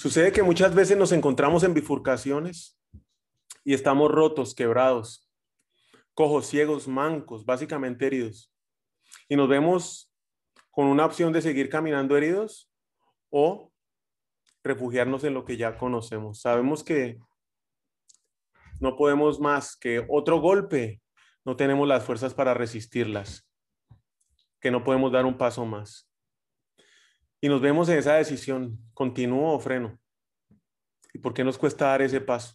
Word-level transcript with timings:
Sucede 0.00 0.32
que 0.32 0.42
muchas 0.42 0.74
veces 0.74 0.96
nos 0.96 1.12
encontramos 1.12 1.62
en 1.62 1.74
bifurcaciones 1.74 2.80
y 3.64 3.74
estamos 3.74 4.10
rotos, 4.10 4.54
quebrados, 4.54 5.30
cojos, 6.14 6.46
ciegos, 6.46 6.88
mancos, 6.88 7.44
básicamente 7.44 8.06
heridos. 8.06 8.50
Y 9.28 9.36
nos 9.36 9.46
vemos 9.46 10.10
con 10.70 10.86
una 10.86 11.04
opción 11.04 11.34
de 11.34 11.42
seguir 11.42 11.68
caminando 11.68 12.16
heridos 12.16 12.72
o 13.28 13.74
refugiarnos 14.64 15.22
en 15.24 15.34
lo 15.34 15.44
que 15.44 15.58
ya 15.58 15.76
conocemos. 15.76 16.40
Sabemos 16.40 16.82
que 16.82 17.18
no 18.80 18.96
podemos 18.96 19.38
más 19.38 19.76
que 19.76 20.06
otro 20.08 20.40
golpe, 20.40 21.02
no 21.44 21.56
tenemos 21.56 21.86
las 21.86 22.06
fuerzas 22.06 22.32
para 22.32 22.54
resistirlas, 22.54 23.46
que 24.62 24.70
no 24.70 24.82
podemos 24.82 25.12
dar 25.12 25.26
un 25.26 25.36
paso 25.36 25.66
más. 25.66 26.09
Y 27.40 27.48
nos 27.48 27.60
vemos 27.60 27.88
en 27.88 27.98
esa 27.98 28.14
decisión, 28.14 28.78
continúo 28.92 29.54
o 29.54 29.60
freno. 29.60 29.98
¿Y 31.12 31.18
por 31.18 31.32
qué 31.32 31.42
nos 31.42 31.56
cuesta 31.56 31.86
dar 31.86 32.02
ese 32.02 32.20
paso? 32.20 32.54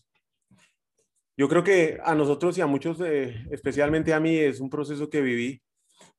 Yo 1.38 1.49
creo 1.49 1.63
que 1.63 1.99
a 2.03 2.16
nosotros 2.16 2.57
y 2.57 2.62
a 2.62 2.67
muchos, 2.67 3.02
eh, 3.02 3.45
especialmente 3.52 4.13
a 4.13 4.20
mí, 4.20 4.38
es 4.38 4.59
un 4.59 4.70
proceso 4.70 5.09
que 5.09 5.21
viví. 5.21 5.62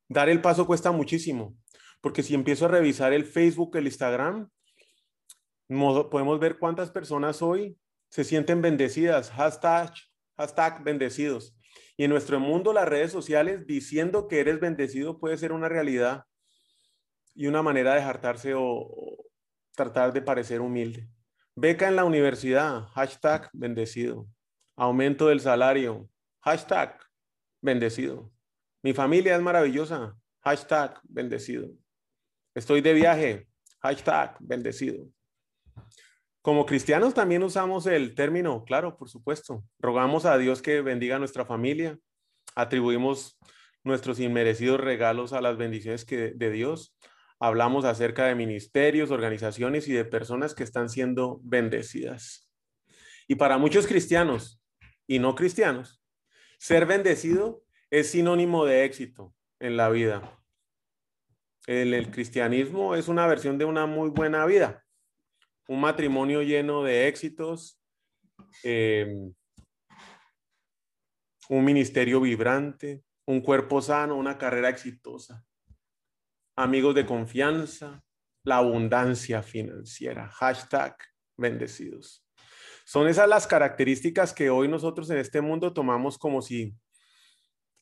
Dar 0.07 0.29
el 0.29 0.41
paso 0.41 0.67
cuesta 0.67 0.91
muchísimo, 0.91 1.57
porque 2.01 2.23
si 2.23 2.35
empiezo 2.35 2.65
a 2.65 2.69
revisar 2.69 3.13
el 3.13 3.25
Facebook, 3.25 3.75
el 3.77 3.87
Instagram, 3.87 4.49
podemos 6.11 6.39
ver 6.39 6.59
cuántas 6.59 6.91
personas 6.91 7.41
hoy 7.41 7.77
se 8.09 8.23
sienten 8.23 8.61
bendecidas, 8.61 9.31
hashtag, 9.31 9.93
hashtag 10.37 10.83
bendecidos. 10.83 11.57
Y 11.97 12.03
en 12.03 12.11
nuestro 12.11 12.39
mundo, 12.39 12.73
las 12.73 12.87
redes 12.87 13.11
sociales, 13.11 13.65
diciendo 13.65 14.27
que 14.27 14.39
eres 14.39 14.59
bendecido 14.59 15.19
puede 15.19 15.37
ser 15.37 15.51
una 15.51 15.67
realidad 15.67 16.25
y 17.37 17.45
una 17.45 17.61
manera 17.61 17.93
de 17.93 18.01
hartarse 18.01 18.53
o, 18.55 19.15
tratar 19.75 20.11
de 20.11 20.23
parecer 20.23 20.59
humilde. 20.59 21.07
Beca 21.55 21.87
en 21.87 21.95
la 21.95 22.03
universidad, 22.03 22.87
hashtag 22.87 23.47
bendecido. 23.53 24.27
Aumento 24.75 25.27
del 25.27 25.39
salario, 25.39 26.09
hashtag 26.41 26.99
bendecido. 27.61 28.31
Mi 28.81 28.93
familia 28.93 29.35
es 29.35 29.41
maravillosa, 29.41 30.17
hashtag 30.41 30.99
bendecido. 31.03 31.69
Estoy 32.55 32.81
de 32.81 32.93
viaje, 32.93 33.47
hashtag 33.81 34.35
bendecido. 34.39 35.05
Como 36.41 36.65
cristianos 36.65 37.13
también 37.13 37.43
usamos 37.43 37.85
el 37.85 38.15
término, 38.15 38.63
claro, 38.63 38.97
por 38.97 39.09
supuesto. 39.09 39.63
Rogamos 39.79 40.25
a 40.25 40.39
Dios 40.39 40.63
que 40.63 40.81
bendiga 40.81 41.17
a 41.17 41.19
nuestra 41.19 41.45
familia. 41.45 41.99
Atribuimos 42.55 43.37
nuestros 43.83 44.19
inmerecidos 44.19 44.79
regalos 44.79 45.33
a 45.33 45.41
las 45.41 45.57
bendiciones 45.57 46.03
que, 46.03 46.31
de 46.31 46.51
Dios. 46.51 46.97
Hablamos 47.39 47.85
acerca 47.85 48.25
de 48.25 48.35
ministerios, 48.35 49.11
organizaciones 49.11 49.87
y 49.87 49.93
de 49.93 50.05
personas 50.05 50.55
que 50.55 50.63
están 50.63 50.89
siendo 50.89 51.39
bendecidas. 51.43 52.49
Y 53.27 53.35
para 53.35 53.57
muchos 53.57 53.87
cristianos 53.87 54.61
y 55.05 55.19
no 55.19 55.35
cristianos, 55.35 56.01
ser 56.57 56.85
bendecido 56.85 57.63
es 57.91 58.11
sinónimo 58.11 58.65
de 58.65 58.85
éxito 58.85 59.33
en 59.59 59.77
la 59.77 59.89
vida. 59.89 60.33
el 61.67 62.11
cristianismo 62.11 62.95
es 62.95 63.09
una 63.09 63.27
versión 63.27 63.57
de 63.57 63.65
una 63.65 63.85
muy 63.85 64.09
buena 64.09 64.45
vida 64.45 64.87
un 65.67 65.81
matrimonio 65.81 66.41
lleno 66.41 66.83
de 66.83 67.07
éxitos, 67.07 67.79
em, 68.63 69.33
un 71.49 71.65
ministerio 71.65 72.21
vibrante, 72.21 73.03
un 73.25 73.41
cuerpo 73.41 73.81
sano, 73.81 74.15
una 74.15 74.37
carrera 74.37 74.69
exitosa, 74.69 75.45
amigos 76.57 76.95
de 76.95 77.05
confianza, 77.05 78.03
la 78.43 78.57
abundancia 78.57 79.43
financiera, 79.43 80.27
hashtag 80.29 80.97
bendecidos. 81.37 82.25
Son 82.85 83.07
esas 83.07 83.29
las 83.29 83.47
características 83.47 84.33
que 84.33 84.49
hoy 84.49 84.67
nosotros 84.67 85.09
en 85.09 85.17
este 85.17 85.41
mundo 85.41 85.73
tomamos 85.73 86.17
como 86.17 86.41
si 86.41 86.73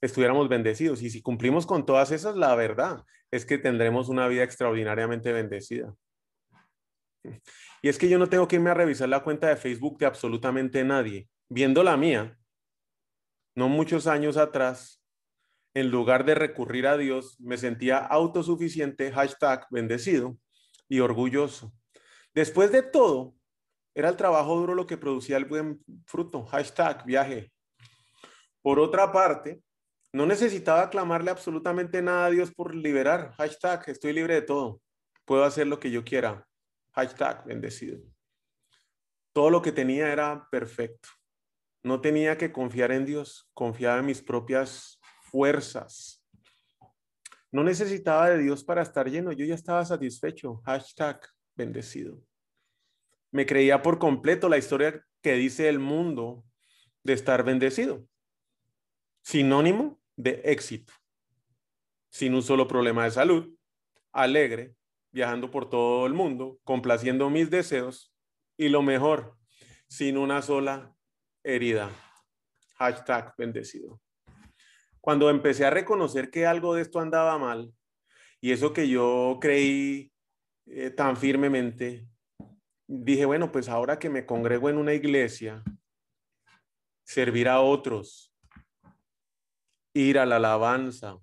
estuviéramos 0.01 0.49
bendecidos. 0.49 1.01
Y 1.01 1.09
si 1.09 1.21
cumplimos 1.21 1.65
con 1.65 1.85
todas 1.85 2.11
esas, 2.11 2.35
la 2.35 2.55
verdad 2.55 3.03
es 3.31 3.45
que 3.45 3.57
tendremos 3.57 4.09
una 4.09 4.27
vida 4.27 4.43
extraordinariamente 4.43 5.31
bendecida. 5.31 5.93
Y 7.81 7.89
es 7.89 7.97
que 7.97 8.09
yo 8.09 8.17
no 8.17 8.27
tengo 8.27 8.47
que 8.47 8.55
irme 8.55 8.71
a 8.71 8.75
revisar 8.75 9.07
la 9.09 9.23
cuenta 9.23 9.47
de 9.47 9.57
Facebook 9.57 9.97
de 9.99 10.05
absolutamente 10.05 10.83
nadie. 10.83 11.29
Viendo 11.49 11.83
la 11.83 11.97
mía, 11.97 12.37
no 13.55 13.69
muchos 13.69 14.07
años 14.07 14.37
atrás, 14.37 15.04
en 15.75 15.91
lugar 15.91 16.25
de 16.25 16.33
recurrir 16.33 16.87
a 16.87 16.97
Dios, 16.97 17.39
me 17.39 17.57
sentía 17.57 17.97
autosuficiente, 17.97 19.11
hashtag 19.11 19.67
bendecido 19.69 20.37
y 20.89 21.01
orgulloso. 21.01 21.71
Después 22.33 22.71
de 22.71 22.81
todo, 22.81 23.35
era 23.93 24.09
el 24.09 24.15
trabajo 24.15 24.55
duro 24.55 24.73
lo 24.73 24.87
que 24.87 24.97
producía 24.97 25.37
el 25.37 25.45
buen 25.45 25.79
fruto, 26.07 26.45
hashtag 26.45 27.05
viaje. 27.05 27.51
Por 28.61 28.79
otra 28.79 29.11
parte, 29.11 29.61
no 30.11 30.25
necesitaba 30.25 30.89
clamarle 30.89 31.29
absolutamente 31.29 32.01
nada 32.01 32.25
a 32.25 32.29
Dios 32.31 32.51
por 32.51 32.73
liberar, 32.73 33.33
hashtag 33.33 33.83
estoy 33.89 34.13
libre 34.13 34.35
de 34.35 34.41
todo, 34.41 34.81
puedo 35.25 35.43
hacer 35.43 35.67
lo 35.67 35.79
que 35.79 35.91
yo 35.91 36.03
quiera, 36.03 36.47
Hashtag 36.95 37.45
bendecido. 37.45 37.99
Todo 39.33 39.49
lo 39.49 39.61
que 39.61 39.73
tenía 39.73 40.13
era 40.13 40.47
perfecto. 40.49 41.09
No 41.83 41.99
tenía 41.99 42.37
que 42.37 42.53
confiar 42.53 42.93
en 42.93 43.05
Dios, 43.05 43.49
confiaba 43.53 43.99
en 43.99 44.05
mis 44.05 44.21
propias 44.21 44.94
fuerzas. 45.35 46.25
No 47.51 47.61
necesitaba 47.61 48.29
de 48.29 48.37
Dios 48.37 48.63
para 48.63 48.81
estar 48.81 49.09
lleno, 49.09 49.33
yo 49.33 49.43
ya 49.43 49.53
estaba 49.53 49.83
satisfecho. 49.83 50.61
Hashtag 50.65 51.19
bendecido. 51.57 52.21
Me 53.31 53.45
creía 53.45 53.81
por 53.81 53.99
completo 53.99 54.47
la 54.47 54.57
historia 54.57 55.05
que 55.21 55.33
dice 55.33 55.67
el 55.67 55.79
mundo 55.79 56.45
de 57.03 57.11
estar 57.11 57.43
bendecido. 57.43 58.07
Sinónimo 59.23 59.99
de 60.15 60.41
éxito. 60.45 60.93
Sin 62.09 62.33
un 62.33 62.41
solo 62.41 62.65
problema 62.65 63.03
de 63.03 63.11
salud, 63.11 63.53
alegre, 64.13 64.73
viajando 65.11 65.51
por 65.51 65.69
todo 65.69 66.05
el 66.05 66.13
mundo, 66.13 66.59
complaciendo 66.63 67.29
mis 67.29 67.49
deseos 67.49 68.15
y 68.55 68.69
lo 68.69 68.81
mejor, 68.81 69.35
sin 69.89 70.17
una 70.17 70.41
sola 70.41 70.95
herida. 71.43 71.91
Hashtag 72.77 73.33
bendecido. 73.37 73.99
Cuando 75.05 75.29
empecé 75.29 75.63
a 75.65 75.69
reconocer 75.69 76.31
que 76.31 76.47
algo 76.47 76.73
de 76.73 76.81
esto 76.81 76.99
andaba 76.99 77.37
mal 77.37 77.71
y 78.41 78.51
eso 78.51 78.73
que 78.73 78.89
yo 78.89 79.37
creí 79.39 80.11
eh, 80.65 80.89
tan 80.89 81.15
firmemente, 81.15 82.07
dije, 82.87 83.25
bueno, 83.25 83.51
pues 83.51 83.69
ahora 83.69 83.99
que 83.99 84.09
me 84.09 84.25
congrego 84.25 84.67
en 84.67 84.79
una 84.79 84.95
iglesia, 84.95 85.63
servir 87.03 87.47
a 87.47 87.61
otros, 87.61 88.33
ir 89.93 90.17
a 90.17 90.25
la 90.25 90.37
alabanza, 90.37 91.19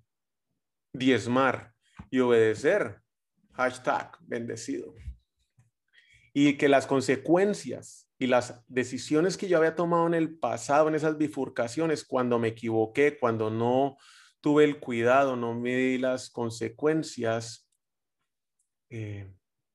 diezmar 0.93 1.73
y 2.09 2.21
obedecer, 2.21 3.01
Hashtag 3.51 4.17
bendecido. 4.21 4.95
Y 6.33 6.55
que 6.57 6.69
las 6.69 6.87
consecuencias 6.87 8.02
y 8.19 8.27
las 8.27 8.63
decisiones 8.67 9.37
que 9.37 9.47
yo 9.47 9.57
había 9.57 9.75
tomado 9.75 10.07
en 10.07 10.13
el 10.13 10.37
pasado, 10.37 10.87
en 10.87 10.95
esas 10.95 11.17
bifurcaciones, 11.17 12.05
cuando 12.05 12.39
me 12.39 12.49
equivoqué, 12.49 13.17
cuando 13.17 13.49
no 13.49 13.97
tuve 14.41 14.65
el 14.65 14.79
cuidado, 14.79 15.35
no 15.35 15.53
me 15.53 15.75
di 15.75 15.97
las 15.97 16.29
consecuencias, 16.29 17.69
eh, 18.89 19.33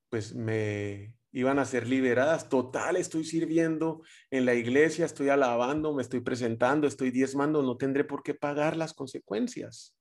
pues 0.09 0.33
me 0.33 1.15
iban 1.31 1.59
a 1.59 1.65
ser 1.65 1.87
liberadas. 1.87 2.49
Total, 2.49 2.95
estoy 2.95 3.23
sirviendo 3.23 4.01
en 4.31 4.45
la 4.45 4.55
iglesia, 4.55 5.05
estoy 5.05 5.29
alabando, 5.29 5.93
me 5.93 6.01
estoy 6.01 6.21
presentando, 6.21 6.87
estoy 6.87 7.11
diezmando, 7.11 7.61
no 7.61 7.77
tendré 7.77 8.03
por 8.03 8.23
qué 8.23 8.33
pagar 8.33 8.77
las 8.77 8.93
consecuencias. 8.93 9.95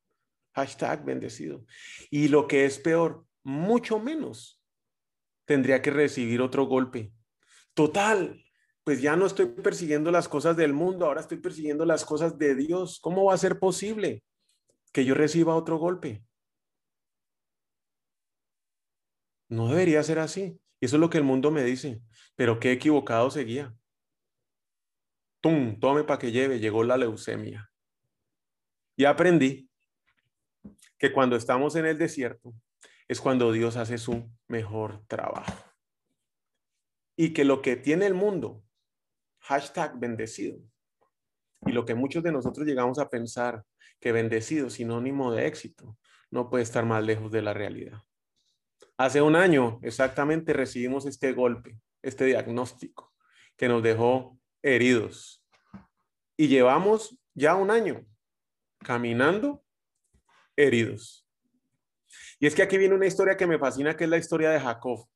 Hashtag 0.55 1.05
bendecido. 1.05 1.65
Y 2.11 2.29
lo 2.29 2.47
que 2.47 2.65
es 2.65 2.79
peor, 2.79 3.25
mucho 3.43 3.99
menos 3.99 4.61
tendría 5.45 5.81
que 5.83 5.91
recibir 5.91 6.41
otro 6.41 6.67
golpe. 6.67 7.12
Total, 7.79 8.45
pues 8.83 9.01
ya 9.01 9.15
no 9.15 9.25
estoy 9.25 9.47
persiguiendo 9.47 10.11
las 10.11 10.29
cosas 10.29 10.57
del 10.57 10.73
mundo, 10.73 11.07
ahora 11.07 11.21
estoy 11.21 11.39
persiguiendo 11.39 11.85
las 11.85 12.05
cosas 12.05 12.37
de 12.37 12.57
Dios. 12.57 12.99
¿Cómo 12.99 13.27
va 13.27 13.35
a 13.35 13.39
ser 13.39 13.61
posible 13.61 14.25
que 14.93 15.05
yo 15.05 15.15
reciba 15.15 15.55
otro 15.55 15.79
golpe? 15.79 16.25
No 19.49 19.69
debería 19.69 20.03
ser 20.03 20.19
así. 20.19 20.61
Eso 20.81 20.97
es 20.97 21.01
lo 21.01 21.09
que 21.09 21.19
el 21.19 21.23
mundo 21.23 21.53
me 21.53 21.63
dice. 21.63 22.03
Pero 22.35 22.59
qué 22.59 22.73
equivocado 22.73 23.31
seguía. 23.31 23.73
¡Tum! 25.41 25.79
Tome 25.79 26.03
para 26.03 26.19
que 26.19 26.33
lleve. 26.33 26.59
Llegó 26.59 26.83
la 26.83 26.97
leucemia. 26.97 27.71
Y 28.97 29.05
aprendí 29.05 29.71
que 30.99 31.13
cuando 31.13 31.37
estamos 31.37 31.77
en 31.77 31.87
el 31.87 31.97
desierto, 31.97 32.53
es 33.07 33.21
cuando 33.21 33.53
Dios 33.53 33.77
hace 33.77 33.99
su 33.99 34.29
mejor 34.49 35.07
trabajo. 35.07 35.68
Y 37.19 37.35
que 37.35 37.44
lo 37.44 37.61
que 37.61 37.76
tiene 37.76 38.06
el 38.06 38.15
mundo, 38.15 38.65
hashtag 39.41 39.99
bendecido, 39.99 40.59
y 41.67 41.73
lo 41.73 41.85
que 41.85 41.94
muchos 41.94 42.23
de 42.23 42.32
nosotros 42.32 42.67
llegamos 42.67 42.99
a 42.99 43.11
pensar 43.11 43.62
que 44.00 44.12
bendecido, 44.12 44.70
sinónimo 44.70 45.32
de 45.32 45.47
éxito, 45.47 45.99
no 46.31 46.49
puede 46.49 46.62
estar 46.62 46.87
más 46.87 47.05
lejos 47.05 47.31
de 47.31 47.43
la 47.43 47.53
realidad. 47.53 47.99
Hace 48.97 49.20
un 49.20 49.37
año 49.37 49.79
exactamente 49.82 50.55
recibimos 50.55 51.05
este 51.05 51.32
golpe 51.32 51.79
este 52.03 52.25
diagnóstico 52.25 53.12
que 53.56 53.69
nos 53.69 53.82
dejó 53.82 54.38
heridos. 54.62 55.44
Y 56.37 56.49
llevamos 56.49 57.17
ya 57.35 57.55
un 57.55 57.71
año 57.71 58.06
caminando 58.79 59.64
heridos. 60.56 61.26
Y 62.38 62.47
es 62.47 62.55
que 62.55 62.62
aquí 62.62 62.79
viene 62.79 62.94
una 62.94 63.06
historia 63.06 63.37
que 63.37 63.47
me 63.47 63.59
fascina, 63.59 63.97
que 63.97 64.05
es 64.05 64.11
la 64.11 64.19
historia 64.19 64.50
de 64.50 64.61
Jacob. 64.61 65.09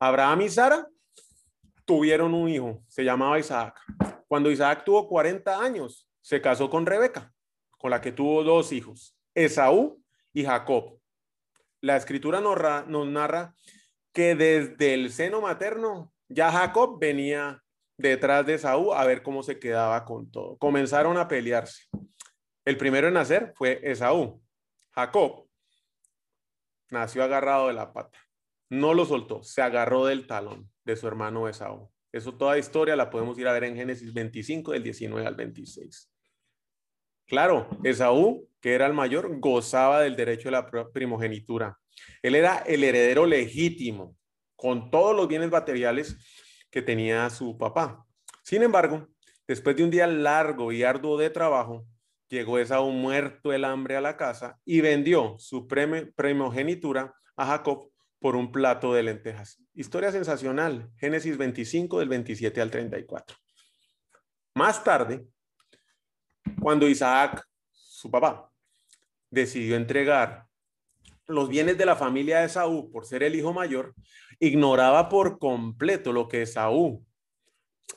Abraham 0.00 0.42
y 0.42 0.48
Sara 0.48 0.86
tuvieron 1.92 2.32
un 2.32 2.48
hijo, 2.48 2.82
se 2.88 3.04
llamaba 3.04 3.38
Isaac. 3.38 3.78
Cuando 4.26 4.50
Isaac 4.50 4.82
tuvo 4.82 5.06
40 5.06 5.60
años, 5.60 6.08
se 6.22 6.40
casó 6.40 6.70
con 6.70 6.86
Rebeca, 6.86 7.30
con 7.76 7.90
la 7.90 8.00
que 8.00 8.12
tuvo 8.12 8.42
dos 8.42 8.72
hijos, 8.72 9.14
Esaú 9.34 10.02
y 10.32 10.42
Jacob. 10.42 10.98
La 11.82 11.98
escritura 11.98 12.40
nos, 12.40 13.06
narra 13.08 13.54
que 14.10 14.34
desde 14.34 14.94
el 14.94 15.12
seno 15.12 15.42
materno 15.42 16.14
ya 16.30 16.50
Jacob 16.50 16.98
venía 16.98 17.62
detrás 17.98 18.46
de 18.46 18.54
Esaú 18.54 18.94
a 18.94 19.04
ver 19.04 19.22
cómo 19.22 19.42
se 19.42 19.58
quedaba 19.58 20.02
con 20.06 20.30
todo. 20.30 20.56
Comenzaron 20.56 21.18
a 21.18 21.28
pelearse. 21.28 21.90
El 22.64 22.78
primero 22.78 23.08
en 23.08 23.14
nacer 23.14 23.52
fue 23.54 23.80
Esaú. 23.82 24.42
Jacob 24.92 25.46
nació 26.88 27.22
agarrado 27.22 27.68
de 27.68 27.74
la 27.74 27.92
pata. 27.92 28.18
No 28.72 28.94
lo 28.94 29.04
soltó, 29.04 29.42
se 29.42 29.60
agarró 29.60 30.06
del 30.06 30.26
talón 30.26 30.70
de 30.82 30.96
su 30.96 31.06
hermano 31.06 31.46
Esaú. 31.46 31.90
Eso 32.10 32.32
toda 32.38 32.56
historia 32.56 32.96
la 32.96 33.10
podemos 33.10 33.38
ir 33.38 33.46
a 33.46 33.52
ver 33.52 33.64
en 33.64 33.76
Génesis 33.76 34.14
25 34.14 34.72
del 34.72 34.82
19 34.82 35.26
al 35.26 35.34
26. 35.34 36.10
Claro, 37.26 37.68
Esaú, 37.84 38.48
que 38.62 38.72
era 38.72 38.86
el 38.86 38.94
mayor, 38.94 39.38
gozaba 39.40 40.00
del 40.00 40.16
derecho 40.16 40.48
de 40.48 40.52
la 40.52 40.90
primogenitura. 40.90 41.78
Él 42.22 42.34
era 42.34 42.60
el 42.60 42.82
heredero 42.82 43.26
legítimo, 43.26 44.16
con 44.56 44.90
todos 44.90 45.14
los 45.14 45.28
bienes 45.28 45.50
materiales 45.50 46.16
que 46.70 46.80
tenía 46.80 47.28
su 47.28 47.58
papá. 47.58 48.06
Sin 48.42 48.62
embargo, 48.62 49.06
después 49.46 49.76
de 49.76 49.84
un 49.84 49.90
día 49.90 50.06
largo 50.06 50.72
y 50.72 50.82
arduo 50.82 51.18
de 51.18 51.28
trabajo, 51.28 51.84
llegó 52.30 52.58
Esaú 52.58 52.90
muerto 52.90 53.52
el 53.52 53.66
hambre 53.66 53.96
a 53.96 54.00
la 54.00 54.16
casa 54.16 54.58
y 54.64 54.80
vendió 54.80 55.34
su 55.36 55.68
primogenitura 55.68 57.14
a 57.36 57.46
Jacob 57.46 57.91
por 58.22 58.36
un 58.36 58.52
plato 58.52 58.94
de 58.94 59.02
lentejas. 59.02 59.60
Historia 59.74 60.12
sensacional, 60.12 60.88
Génesis 60.96 61.36
25 61.36 61.98
del 61.98 62.08
27 62.08 62.60
al 62.60 62.70
34. 62.70 63.36
Más 64.54 64.84
tarde, 64.84 65.26
cuando 66.60 66.88
Isaac, 66.88 67.44
su 67.72 68.10
papá, 68.10 68.48
decidió 69.28 69.74
entregar 69.74 70.46
los 71.26 71.48
bienes 71.48 71.76
de 71.76 71.84
la 71.84 71.96
familia 71.96 72.38
de 72.38 72.46
Esaú 72.46 72.92
por 72.92 73.06
ser 73.06 73.24
el 73.24 73.34
hijo 73.34 73.52
mayor, 73.52 73.94
ignoraba 74.38 75.08
por 75.08 75.40
completo 75.40 76.12
lo 76.12 76.28
que 76.28 76.42
Esaú 76.42 77.04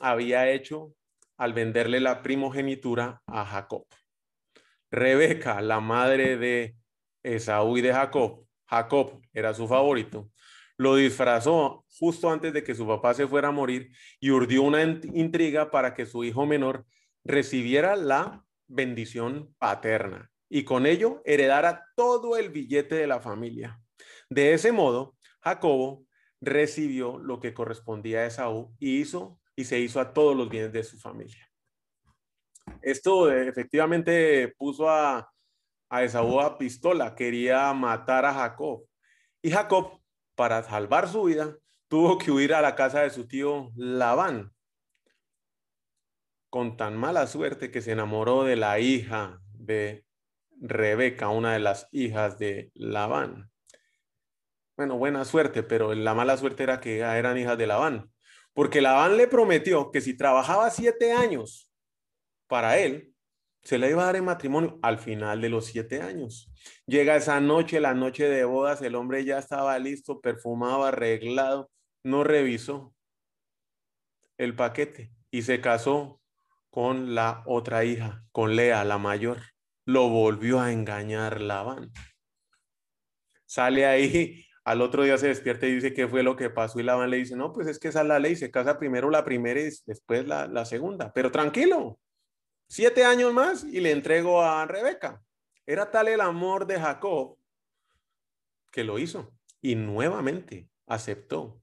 había 0.00 0.50
hecho 0.50 0.92
al 1.36 1.52
venderle 1.52 2.00
la 2.00 2.22
primogenitura 2.22 3.22
a 3.26 3.44
Jacob. 3.44 3.86
Rebeca, 4.90 5.60
la 5.60 5.78
madre 5.80 6.36
de 6.36 6.76
Esaú 7.22 7.76
y 7.76 7.82
de 7.82 7.92
Jacob, 7.92 8.45
Jacob 8.66 9.20
era 9.32 9.54
su 9.54 9.66
favorito, 9.66 10.30
lo 10.76 10.96
disfrazó 10.96 11.84
justo 11.98 12.30
antes 12.30 12.52
de 12.52 12.62
que 12.62 12.74
su 12.74 12.86
papá 12.86 13.14
se 13.14 13.26
fuera 13.26 13.48
a 13.48 13.52
morir 13.52 13.92
y 14.20 14.30
urdió 14.30 14.62
una 14.62 14.82
intriga 14.82 15.70
para 15.70 15.94
que 15.94 16.06
su 16.06 16.24
hijo 16.24 16.44
menor 16.46 16.84
recibiera 17.24 17.96
la 17.96 18.44
bendición 18.68 19.54
paterna 19.58 20.30
y 20.48 20.64
con 20.64 20.86
ello 20.86 21.22
heredara 21.24 21.84
todo 21.96 22.36
el 22.36 22.50
billete 22.50 22.94
de 22.94 23.06
la 23.06 23.20
familia. 23.20 23.80
De 24.28 24.52
ese 24.52 24.72
modo, 24.72 25.16
Jacobo 25.40 26.04
recibió 26.40 27.18
lo 27.18 27.40
que 27.40 27.54
correspondía 27.54 28.20
a 28.20 28.26
Esaú 28.26 28.74
y 28.78 29.00
hizo 29.00 29.40
y 29.56 29.64
se 29.64 29.80
hizo 29.80 30.00
a 30.00 30.12
todos 30.12 30.36
los 30.36 30.48
bienes 30.48 30.72
de 30.72 30.84
su 30.84 30.98
familia. 30.98 31.50
Esto 32.82 33.32
efectivamente 33.32 34.54
puso 34.58 34.90
a, 34.90 35.32
a 35.88 36.02
Esaú 36.02 36.40
a 36.40 36.58
pistola, 36.58 37.14
quería 37.14 37.72
matar 37.72 38.24
a 38.24 38.34
Jacob. 38.34 38.84
Y 39.42 39.50
Jacob, 39.50 40.00
para 40.34 40.62
salvar 40.62 41.08
su 41.08 41.24
vida, 41.24 41.56
tuvo 41.88 42.18
que 42.18 42.30
huir 42.30 42.54
a 42.54 42.60
la 42.60 42.74
casa 42.74 43.02
de 43.02 43.10
su 43.10 43.26
tío 43.26 43.70
Labán, 43.76 44.52
con 46.50 46.76
tan 46.76 46.96
mala 46.96 47.26
suerte 47.26 47.70
que 47.70 47.82
se 47.82 47.92
enamoró 47.92 48.44
de 48.44 48.56
la 48.56 48.78
hija 48.80 49.40
de 49.52 50.04
Rebeca, 50.58 51.28
una 51.28 51.52
de 51.52 51.60
las 51.60 51.88
hijas 51.92 52.38
de 52.38 52.70
Labán. 52.74 53.50
Bueno, 54.76 54.96
buena 54.98 55.24
suerte, 55.24 55.62
pero 55.62 55.94
la 55.94 56.14
mala 56.14 56.36
suerte 56.36 56.62
era 56.62 56.80
que 56.80 56.98
eran 56.98 57.38
hijas 57.38 57.56
de 57.56 57.66
Labán, 57.66 58.10
porque 58.52 58.80
Labán 58.80 59.16
le 59.16 59.26
prometió 59.26 59.90
que 59.90 60.00
si 60.00 60.16
trabajaba 60.16 60.70
siete 60.70 61.12
años 61.12 61.70
para 62.46 62.78
él, 62.78 63.14
se 63.66 63.78
le 63.78 63.90
iba 63.90 64.04
a 64.04 64.06
dar 64.06 64.16
en 64.16 64.24
matrimonio 64.24 64.78
al 64.80 65.00
final 65.00 65.40
de 65.40 65.48
los 65.48 65.66
siete 65.66 66.00
años. 66.00 66.52
Llega 66.86 67.16
esa 67.16 67.40
noche, 67.40 67.80
la 67.80 67.94
noche 67.94 68.28
de 68.28 68.44
bodas, 68.44 68.80
el 68.80 68.94
hombre 68.94 69.24
ya 69.24 69.38
estaba 69.38 69.76
listo, 69.80 70.20
perfumado, 70.20 70.84
arreglado, 70.84 71.68
no 72.04 72.22
revisó 72.22 72.94
el 74.38 74.54
paquete 74.54 75.10
y 75.32 75.42
se 75.42 75.60
casó 75.60 76.20
con 76.70 77.16
la 77.16 77.42
otra 77.44 77.84
hija, 77.84 78.24
con 78.30 78.54
Lea, 78.54 78.84
la 78.84 78.98
mayor 78.98 79.38
lo 79.84 80.10
volvió 80.10 80.60
a 80.60 80.70
engañar 80.70 81.40
Labán. 81.40 81.90
Sale 83.46 83.84
ahí, 83.84 84.44
al 84.64 84.80
otro 84.80 85.02
día 85.02 85.18
se 85.18 85.26
despierta 85.26 85.66
y 85.66 85.74
dice 85.74 85.92
qué 85.92 86.06
fue 86.06 86.22
lo 86.22 86.36
que 86.36 86.50
pasó 86.50 86.78
y 86.78 86.84
Labán 86.84 87.10
le 87.10 87.16
dice, 87.16 87.34
no, 87.34 87.52
pues 87.52 87.66
es 87.66 87.80
que 87.80 87.88
esa 87.88 88.02
es 88.02 88.06
la 88.06 88.20
ley, 88.20 88.36
se 88.36 88.52
casa 88.52 88.78
primero 88.78 89.10
la 89.10 89.24
primera 89.24 89.58
y 89.60 89.70
después 89.86 90.24
la, 90.28 90.46
la 90.46 90.64
segunda, 90.64 91.12
pero 91.12 91.32
tranquilo, 91.32 91.98
siete 92.68 93.04
años 93.04 93.32
más 93.32 93.64
y 93.64 93.80
le 93.80 93.90
entrego 93.92 94.42
a 94.42 94.66
Rebeca. 94.66 95.22
Era 95.66 95.90
tal 95.90 96.08
el 96.08 96.20
amor 96.20 96.66
de 96.66 96.78
Jacob 96.78 97.38
que 98.70 98.84
lo 98.84 98.98
hizo 98.98 99.32
y 99.60 99.74
nuevamente 99.74 100.68
aceptó 100.86 101.60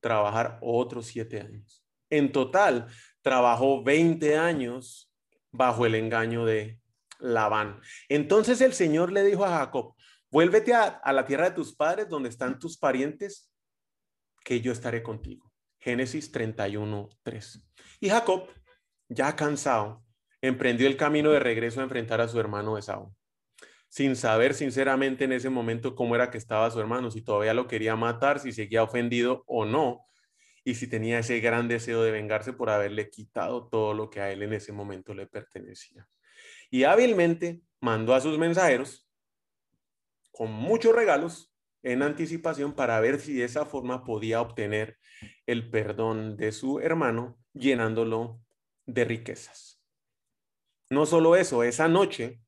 trabajar 0.00 0.58
otros 0.62 1.06
siete 1.06 1.40
años. 1.40 1.84
En 2.10 2.32
total, 2.32 2.88
trabajó 3.22 3.82
20 3.82 4.36
años 4.36 5.10
bajo 5.50 5.86
el 5.86 5.94
engaño 5.94 6.44
de 6.44 6.80
Labán. 7.18 7.80
Entonces 8.08 8.60
el 8.60 8.74
Señor 8.74 9.12
le 9.12 9.22
dijo 9.22 9.44
a 9.44 9.58
Jacob, 9.58 9.94
vuélvete 10.30 10.74
a, 10.74 11.00
la 11.12 11.24
tierra 11.24 11.50
de 11.50 11.56
tus 11.56 11.74
padres 11.74 12.08
donde 12.08 12.28
están 12.28 12.58
tus 12.58 12.76
parientes, 12.76 13.50
que 14.44 14.60
yo 14.60 14.72
estaré 14.72 15.02
contigo. 15.02 15.50
Génesis 15.78 16.32
31, 16.32 17.08
3. 17.22 17.64
Y 18.00 18.08
Jacob, 18.08 18.48
ya 19.08 19.34
cansado, 19.36 20.04
emprendió 20.42 20.86
el 20.86 20.98
camino 20.98 21.30
de 21.30 21.40
regreso 21.40 21.80
a 21.80 21.84
enfrentar 21.84 22.20
a 22.20 22.28
su 22.28 22.38
hermano 22.38 22.76
Esaú, 22.76 23.14
sin 23.88 24.16
saber 24.16 24.52
sinceramente 24.52 25.24
en 25.24 25.32
ese 25.32 25.48
momento 25.48 25.94
cómo 25.94 26.14
era 26.14 26.30
que 26.30 26.38
estaba 26.38 26.70
su 26.70 26.80
hermano, 26.80 27.10
si 27.10 27.22
todavía 27.22 27.54
lo 27.54 27.66
quería 27.66 27.96
matar, 27.96 28.40
si 28.40 28.52
seguía 28.52 28.82
ofendido 28.82 29.44
o 29.46 29.64
no, 29.64 30.04
y 30.64 30.74
si 30.74 30.86
tenía 30.86 31.18
ese 31.18 31.40
gran 31.40 31.66
deseo 31.68 32.02
de 32.02 32.12
vengarse 32.12 32.52
por 32.52 32.70
haberle 32.70 33.08
quitado 33.08 33.68
todo 33.68 33.94
lo 33.94 34.10
que 34.10 34.20
a 34.20 34.30
él 34.30 34.42
en 34.42 34.52
ese 34.52 34.72
momento 34.72 35.14
le 35.14 35.26
pertenecía 35.26 36.06
y 36.72 36.84
hábilmente 36.84 37.60
mandó 37.80 38.14
a 38.14 38.20
sus 38.20 38.38
mensajeros 38.38 39.06
con 40.32 40.50
muchos 40.50 40.94
regalos 40.94 41.52
en 41.82 42.02
anticipación 42.02 42.72
para 42.72 42.98
ver 42.98 43.20
si 43.20 43.34
de 43.34 43.44
esa 43.44 43.66
forma 43.66 44.04
podía 44.04 44.40
obtener 44.40 44.96
el 45.46 45.70
perdón 45.70 46.38
de 46.38 46.50
su 46.50 46.80
hermano 46.80 47.38
llenándolo 47.52 48.40
de 48.86 49.04
riquezas. 49.04 49.81
No 50.92 51.06
solo 51.06 51.36
eso, 51.36 51.62
esa 51.62 51.88
noche 51.88 52.40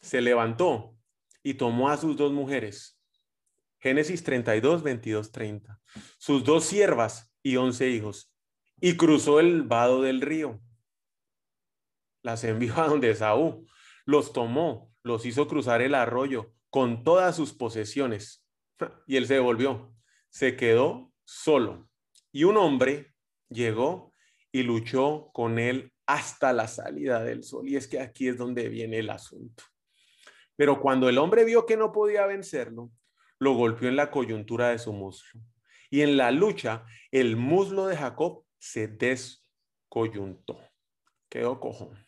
se 0.00 0.20
levantó 0.20 0.96
y 1.42 1.54
tomó 1.54 1.88
a 1.88 1.96
sus 1.96 2.16
dos 2.16 2.32
mujeres. 2.32 3.00
Génesis 3.78 4.24
32, 4.24 4.82
22, 4.82 5.30
30. 5.32 5.80
Sus 6.18 6.44
dos 6.44 6.64
siervas 6.64 7.32
y 7.42 7.56
once 7.56 7.88
hijos. 7.88 8.32
Y 8.80 8.96
cruzó 8.96 9.40
el 9.40 9.62
vado 9.62 10.02
del 10.02 10.20
río 10.20 10.60
las 12.26 12.42
envió 12.42 12.76
a 12.78 12.88
donde 12.88 13.14
Saúl, 13.14 13.68
los 14.04 14.32
tomó, 14.32 14.92
los 15.04 15.24
hizo 15.24 15.46
cruzar 15.46 15.80
el 15.80 15.94
arroyo 15.94 16.52
con 16.70 17.04
todas 17.04 17.36
sus 17.36 17.54
posesiones. 17.54 18.44
Y 19.06 19.16
él 19.16 19.26
se 19.26 19.34
devolvió, 19.34 19.94
se 20.28 20.56
quedó 20.56 21.12
solo. 21.24 21.88
Y 22.32 22.42
un 22.42 22.56
hombre 22.56 23.14
llegó 23.48 24.12
y 24.50 24.64
luchó 24.64 25.30
con 25.32 25.60
él 25.60 25.94
hasta 26.06 26.52
la 26.52 26.68
salida 26.68 27.22
del 27.22 27.42
sol. 27.42 27.68
Y 27.68 27.76
es 27.76 27.88
que 27.88 28.00
aquí 28.00 28.28
es 28.28 28.38
donde 28.38 28.68
viene 28.68 28.98
el 28.98 29.10
asunto. 29.10 29.64
Pero 30.56 30.80
cuando 30.80 31.08
el 31.08 31.18
hombre 31.18 31.44
vio 31.44 31.66
que 31.66 31.76
no 31.76 31.92
podía 31.92 32.26
vencerlo, 32.26 32.90
lo 33.38 33.54
golpeó 33.54 33.88
en 33.88 33.96
la 33.96 34.10
coyuntura 34.10 34.70
de 34.70 34.78
su 34.78 34.92
muslo. 34.92 35.40
Y 35.90 36.00
en 36.00 36.16
la 36.16 36.30
lucha, 36.30 36.84
el 37.10 37.36
muslo 37.36 37.86
de 37.86 37.96
Jacob 37.96 38.44
se 38.58 38.88
descoyuntó. 38.88 40.58
Quedó 41.28 41.60
cojón. 41.60 42.06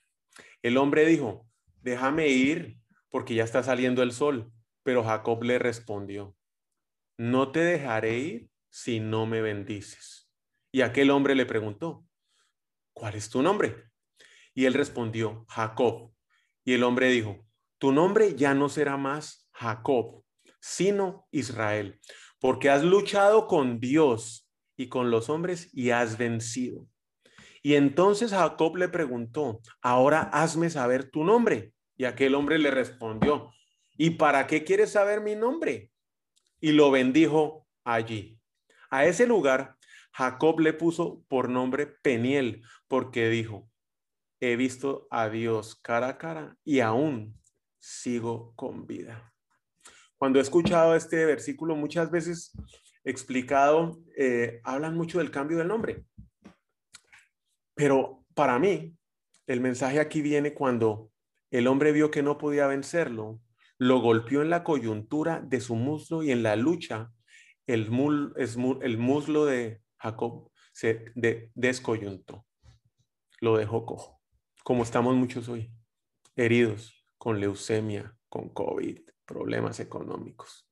El 0.63 0.77
hombre 0.79 1.05
dijo, 1.05 1.47
déjame 1.83 2.29
ir 2.29 2.79
porque 3.11 3.35
ya 3.35 3.45
está 3.45 3.63
saliendo 3.63 4.03
el 4.03 4.13
sol. 4.13 4.51
Pero 4.83 5.05
Jacob 5.05 5.43
le 5.43 5.59
respondió, 5.59 6.35
no 7.19 7.53
te 7.53 7.61
dejaré 7.61 8.19
ir 8.19 8.51
si 8.71 9.01
no 9.01 9.27
me 9.27 9.43
bendices. 9.43 10.31
Y 10.73 10.81
aquel 10.81 11.11
hombre 11.11 11.35
le 11.35 11.47
preguntó, 11.47 12.07
¿cuál 12.95 13.15
es 13.15 13.29
tu 13.29 13.43
nombre? 13.43 13.88
Y 14.59 14.67
él 14.67 14.75
respondió, 14.75 15.45
Jacob. 15.51 16.11
Y 16.65 16.73
el 16.73 16.83
hombre 16.83 17.11
dijo, 17.11 17.47
tu 17.79 17.93
nombre 17.93 18.35
ya 18.35 18.55
no 18.55 18.69
será 18.69 18.97
más 18.97 19.49
Jacob, 19.53 20.25
sino 20.61 21.29
Israel, 21.31 22.01
porque 22.41 22.69
has 22.69 22.83
luchado 22.83 23.47
con 23.47 23.79
Dios 23.79 24.51
y 24.77 24.89
con 24.89 25.13
los 25.13 25.29
hombres 25.31 25.71
y 25.73 25.91
has 25.91 26.19
vencido. 26.19 26.89
Y 27.63 27.75
entonces 27.77 28.33
Jacob 28.33 28.75
le 28.75 28.89
preguntó, 28.89 29.61
ahora 29.81 30.23
hazme 30.23 30.71
saber 30.71 31.09
tu 31.09 31.23
nombre. 31.23 31.73
Y 31.97 32.07
aquel 32.07 32.35
hombre 32.35 32.59
le 32.59 32.73
respondió, 32.73 33.53
¿y 33.97 34.11
para 34.11 34.49
qué 34.49 34.65
quieres 34.65 34.91
saber 34.91 35.21
mi 35.21 35.37
nombre? 35.37 35.93
Y 36.61 36.73
lo 36.73 36.91
bendijo 36.91 37.69
allí. 37.85 38.41
A 38.91 39.07
ese 39.07 39.25
lugar 39.25 39.77
Jacob 40.13 40.59
le 40.59 40.73
puso 40.73 41.23
por 41.29 41.49
nombre 41.49 41.87
Peniel, 41.87 42.65
porque 42.89 43.29
dijo, 43.29 43.68
he 44.41 44.57
visto 44.57 45.07
a 45.11 45.29
Dios 45.29 45.77
cara 45.77 46.09
a 46.09 46.19
cara 46.19 46.57
y 46.65 46.81
aún 46.81 47.39
sigo 47.79 48.53
con 48.57 48.87
vida. 48.87 49.33
Cuando 50.17 50.39
he 50.39 50.43
escuchado 50.43 50.95
este 50.97 51.25
versículo 51.25 51.77
muchas 51.77 52.11
veces 52.11 52.53
explicado, 53.05 54.01
eh, 54.17 54.61
hablan 54.65 54.97
mucho 54.97 55.19
del 55.19 55.31
cambio 55.31 55.59
del 55.59 55.69
nombre. 55.69 56.05
Pero 57.75 58.25
para 58.35 58.59
mí, 58.59 58.97
el 59.47 59.61
mensaje 59.61 60.01
aquí 60.01 60.21
viene 60.21 60.55
cuando 60.55 61.11
el 61.51 61.67
hombre 61.67 61.93
vio 61.93 62.11
que 62.11 62.23
no 62.23 62.37
podía 62.37 62.67
vencerlo, 62.67 63.41
lo 63.79 64.01
golpeó 64.01 64.43
en 64.43 64.51
la 64.51 64.65
coyuntura 64.65 65.41
de 65.41 65.61
su 65.61 65.77
muslo 65.77 66.23
y 66.23 66.33
en 66.33 66.43
la 66.43 66.57
lucha 66.57 67.13
el, 67.67 67.89
el 68.83 68.99
muslo 68.99 69.45
de 69.47 69.81
Jacob 69.99 70.51
se 70.73 71.13
descoyuntó, 71.55 72.45
lo 73.41 73.57
dejó 73.57 73.87
cojo, 73.87 74.18
como 74.69 74.83
estamos 74.83 75.17
muchos 75.17 75.49
hoy, 75.49 75.73
heridos 76.37 77.03
con 77.17 77.41
leucemia, 77.41 78.15
con 78.29 78.51
COVID, 78.51 79.01
problemas 79.25 79.81
económicos, 79.81 80.69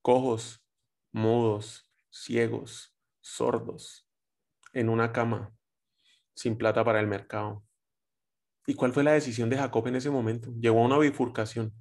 cojos, 0.00 0.66
mudos, 1.12 1.92
ciegos, 2.08 2.96
sordos, 3.20 4.08
en 4.72 4.88
una 4.88 5.12
cama, 5.12 5.54
sin 6.34 6.56
plata 6.56 6.82
para 6.86 7.00
el 7.00 7.06
mercado. 7.06 7.66
¿Y 8.66 8.76
cuál 8.76 8.94
fue 8.94 9.04
la 9.04 9.12
decisión 9.12 9.50
de 9.50 9.58
Jacob 9.58 9.86
en 9.88 9.96
ese 9.96 10.08
momento? 10.08 10.50
Llegó 10.58 10.80
a 10.80 10.86
una 10.86 10.96
bifurcación. 10.96 11.74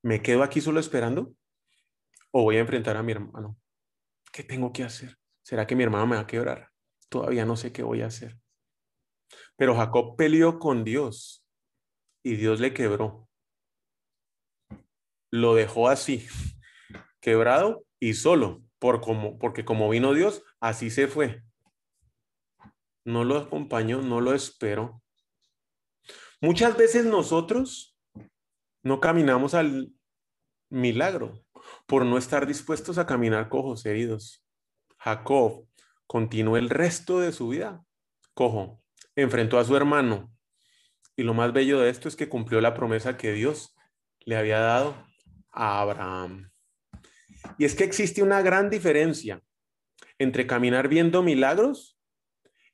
¿Me 0.00 0.22
quedo 0.22 0.42
aquí 0.42 0.62
solo 0.62 0.80
esperando? 0.80 1.34
¿O 2.30 2.44
voy 2.44 2.56
a 2.56 2.60
enfrentar 2.60 2.96
a 2.96 3.02
mi 3.02 3.12
hermano? 3.12 3.58
¿Qué 4.32 4.42
tengo 4.42 4.72
que 4.72 4.84
hacer? 4.84 5.18
¿Será 5.42 5.66
que 5.66 5.76
mi 5.76 5.82
hermano 5.82 6.06
me 6.06 6.16
va 6.16 6.22
a 6.22 6.26
quebrar? 6.26 6.70
Todavía 7.10 7.44
no 7.44 7.58
sé 7.58 7.72
qué 7.72 7.82
voy 7.82 8.00
a 8.00 8.06
hacer. 8.06 8.38
Pero 9.58 9.76
Jacob 9.76 10.16
peleó 10.16 10.58
con 10.58 10.84
Dios 10.84 11.44
y 12.22 12.36
Dios 12.36 12.60
le 12.60 12.72
quebró. 12.72 13.28
Lo 15.30 15.54
dejó 15.54 15.88
así, 15.88 16.26
quebrado 17.20 17.84
y 18.00 18.14
solo, 18.14 18.62
por 18.78 19.02
como, 19.02 19.38
porque 19.38 19.66
como 19.66 19.90
vino 19.90 20.14
Dios, 20.14 20.42
así 20.60 20.88
se 20.88 21.08
fue 21.08 21.42
no 23.08 23.24
lo 23.24 23.38
acompañó, 23.38 24.02
no 24.02 24.20
lo 24.20 24.34
esperó. 24.34 25.02
Muchas 26.42 26.76
veces 26.76 27.06
nosotros 27.06 27.96
no 28.82 29.00
caminamos 29.00 29.54
al 29.54 29.92
milagro 30.68 31.42
por 31.86 32.04
no 32.04 32.18
estar 32.18 32.46
dispuestos 32.46 32.98
a 32.98 33.06
caminar 33.06 33.48
cojos 33.48 33.86
heridos. 33.86 34.44
Jacob 34.98 35.66
continuó 36.06 36.58
el 36.58 36.68
resto 36.68 37.18
de 37.18 37.32
su 37.32 37.48
vida 37.48 37.82
cojo, 38.34 38.82
enfrentó 39.22 39.58
a 39.58 39.64
su 39.64 39.76
hermano 39.76 40.32
y 41.16 41.24
lo 41.24 41.34
más 41.34 41.52
bello 41.52 41.80
de 41.80 41.90
esto 41.90 42.06
es 42.06 42.14
que 42.14 42.28
cumplió 42.28 42.60
la 42.60 42.74
promesa 42.74 43.16
que 43.16 43.32
Dios 43.32 43.76
le 44.20 44.36
había 44.36 44.60
dado 44.60 44.94
a 45.50 45.80
Abraham. 45.80 46.52
Y 47.58 47.64
es 47.64 47.74
que 47.74 47.82
existe 47.82 48.22
una 48.22 48.42
gran 48.42 48.70
diferencia 48.70 49.42
entre 50.18 50.46
caminar 50.46 50.86
viendo 50.86 51.24
milagros 51.24 51.98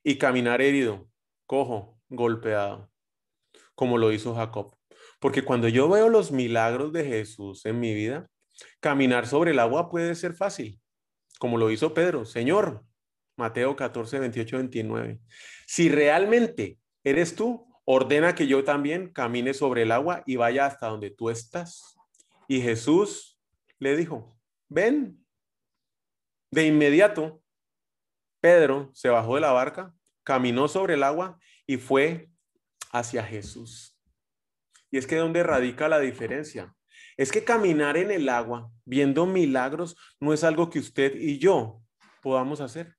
y 0.03 0.19
caminar 0.19 0.61
herido, 0.61 1.09
cojo, 1.47 1.99
golpeado, 2.09 2.91
como 3.73 3.97
lo 3.97 4.11
hizo 4.11 4.35
Jacob. 4.35 4.77
Porque 5.19 5.43
cuando 5.43 5.67
yo 5.67 5.89
veo 5.89 6.09
los 6.09 6.31
milagros 6.31 6.93
de 6.93 7.05
Jesús 7.05 7.65
en 7.65 7.79
mi 7.79 7.95
vida, 7.95 8.29
caminar 8.79 9.25
sobre 9.25 9.51
el 9.51 9.59
agua 9.59 9.89
puede 9.89 10.13
ser 10.13 10.35
fácil, 10.35 10.79
como 11.39 11.57
lo 11.57 11.71
hizo 11.71 11.95
Pedro. 11.95 12.25
Señor, 12.25 12.85
Mateo 13.37 13.75
14, 13.75 14.19
28, 14.19 14.57
29. 14.57 15.19
Si 15.67 15.89
realmente 15.89 16.79
eres 17.03 17.35
tú, 17.35 17.67
ordena 17.85 18.35
que 18.35 18.47
yo 18.47 18.63
también 18.63 19.11
camine 19.11 19.53
sobre 19.53 19.83
el 19.83 19.91
agua 19.91 20.23
y 20.25 20.37
vaya 20.37 20.65
hasta 20.65 20.87
donde 20.87 21.11
tú 21.11 21.29
estás. 21.29 21.95
Y 22.47 22.61
Jesús 22.61 23.39
le 23.79 23.95
dijo, 23.95 24.37
ven. 24.69 25.21
De 26.51 26.65
inmediato, 26.65 27.41
Pedro 28.39 28.91
se 28.93 29.09
bajó 29.09 29.35
de 29.35 29.41
la 29.41 29.51
barca, 29.51 29.93
caminó 30.23 30.67
sobre 30.67 30.93
el 30.93 31.03
agua 31.03 31.37
y 31.67 31.77
fue 31.77 32.29
hacia 32.91 33.23
Jesús. 33.23 33.99
Y 34.89 34.97
es 34.97 35.07
que 35.07 35.17
donde 35.17 35.43
radica 35.43 35.89
la 35.89 35.99
diferencia. 35.99 36.73
Es 37.17 37.31
que 37.31 37.43
caminar 37.43 37.97
en 37.97 38.11
el 38.11 38.29
agua 38.29 38.71
viendo 38.85 39.25
milagros 39.25 39.97
no 40.19 40.33
es 40.33 40.43
algo 40.43 40.69
que 40.69 40.79
usted 40.79 41.15
y 41.15 41.39
yo 41.39 41.81
podamos 42.21 42.61
hacer. 42.61 42.95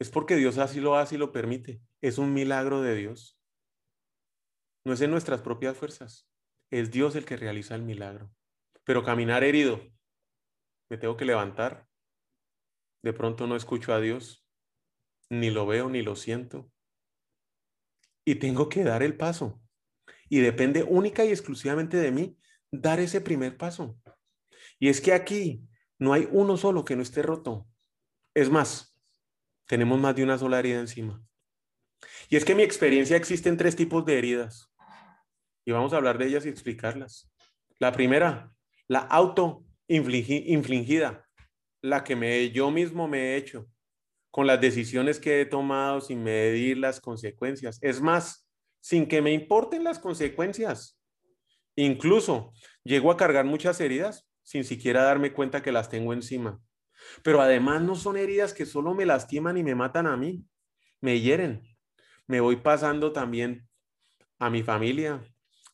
Es 0.00 0.10
porque 0.10 0.36
Dios 0.36 0.56
así 0.56 0.80
lo 0.80 0.96
hace 0.96 1.16
y 1.16 1.18
lo 1.18 1.30
permite. 1.30 1.82
Es 2.00 2.16
un 2.16 2.32
milagro 2.32 2.80
de 2.80 2.94
Dios. 2.96 3.38
No 4.84 4.94
es 4.94 5.00
en 5.02 5.10
nuestras 5.10 5.42
propias 5.42 5.76
fuerzas. 5.76 6.26
Es 6.70 6.90
Dios 6.90 7.14
el 7.16 7.26
que 7.26 7.36
realiza 7.36 7.74
el 7.74 7.82
milagro. 7.82 8.32
Pero 8.84 9.04
caminar 9.04 9.44
herido, 9.44 9.78
me 10.88 10.96
tengo 10.96 11.18
que 11.18 11.26
levantar, 11.26 11.86
de 13.02 13.12
pronto 13.12 13.46
no 13.46 13.56
escucho 13.56 13.92
a 13.92 14.00
Dios, 14.00 14.46
ni 15.28 15.50
lo 15.50 15.66
veo, 15.66 15.90
ni 15.90 16.00
lo 16.00 16.16
siento. 16.16 16.72
Y 18.24 18.36
tengo 18.36 18.70
que 18.70 18.84
dar 18.84 19.02
el 19.02 19.18
paso. 19.18 19.62
Y 20.30 20.40
depende 20.40 20.82
única 20.82 21.26
y 21.26 21.28
exclusivamente 21.28 21.98
de 21.98 22.10
mí 22.10 22.38
dar 22.72 23.00
ese 23.00 23.20
primer 23.20 23.58
paso. 23.58 24.00
Y 24.78 24.88
es 24.88 25.02
que 25.02 25.12
aquí 25.12 25.68
no 25.98 26.14
hay 26.14 26.26
uno 26.32 26.56
solo 26.56 26.86
que 26.86 26.96
no 26.96 27.02
esté 27.02 27.20
roto. 27.20 27.68
Es 28.34 28.48
más, 28.48 28.89
tenemos 29.70 30.00
más 30.00 30.16
de 30.16 30.24
una 30.24 30.36
sola 30.36 30.58
herida 30.58 30.80
encima. 30.80 31.22
Y 32.28 32.34
es 32.34 32.44
que 32.44 32.56
mi 32.56 32.64
experiencia 32.64 33.16
existe 33.16 33.48
en 33.48 33.56
tres 33.56 33.76
tipos 33.76 34.04
de 34.04 34.18
heridas. 34.18 34.68
Y 35.64 35.70
vamos 35.70 35.92
a 35.92 35.96
hablar 35.96 36.18
de 36.18 36.26
ellas 36.26 36.44
y 36.44 36.48
explicarlas. 36.48 37.30
La 37.78 37.92
primera, 37.92 38.52
la 38.88 38.98
auto 38.98 39.64
infligida 39.86 41.24
la 41.82 42.02
que 42.02 42.16
me, 42.16 42.50
yo 42.50 42.72
mismo 42.72 43.06
me 43.06 43.20
he 43.20 43.36
hecho, 43.36 43.68
con 44.32 44.48
las 44.48 44.60
decisiones 44.60 45.20
que 45.20 45.40
he 45.40 45.46
tomado 45.46 46.00
sin 46.00 46.24
medir 46.24 46.76
las 46.76 47.00
consecuencias. 47.00 47.78
Es 47.80 48.00
más, 48.00 48.48
sin 48.80 49.06
que 49.06 49.22
me 49.22 49.32
importen 49.32 49.84
las 49.84 50.00
consecuencias. 50.00 51.00
Incluso 51.76 52.52
llego 52.82 53.12
a 53.12 53.16
cargar 53.16 53.44
muchas 53.44 53.80
heridas 53.80 54.28
sin 54.42 54.64
siquiera 54.64 55.04
darme 55.04 55.32
cuenta 55.32 55.62
que 55.62 55.70
las 55.70 55.88
tengo 55.88 56.12
encima. 56.12 56.60
Pero 57.22 57.40
además 57.40 57.82
no 57.82 57.94
son 57.94 58.16
heridas 58.16 58.52
que 58.54 58.66
solo 58.66 58.94
me 58.94 59.06
lastiman 59.06 59.56
y 59.56 59.62
me 59.62 59.74
matan 59.74 60.06
a 60.06 60.16
mí, 60.16 60.44
me 61.00 61.20
hieren. 61.20 61.62
Me 62.26 62.40
voy 62.40 62.56
pasando 62.56 63.12
también 63.12 63.68
a 64.38 64.50
mi 64.50 64.62
familia, 64.62 65.22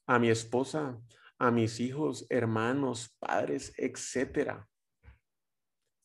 a 0.06 0.18
mi 0.18 0.30
esposa, 0.30 0.98
a 1.38 1.50
mis 1.50 1.80
hijos, 1.80 2.26
hermanos, 2.30 3.14
padres, 3.18 3.74
etcétera 3.76 4.68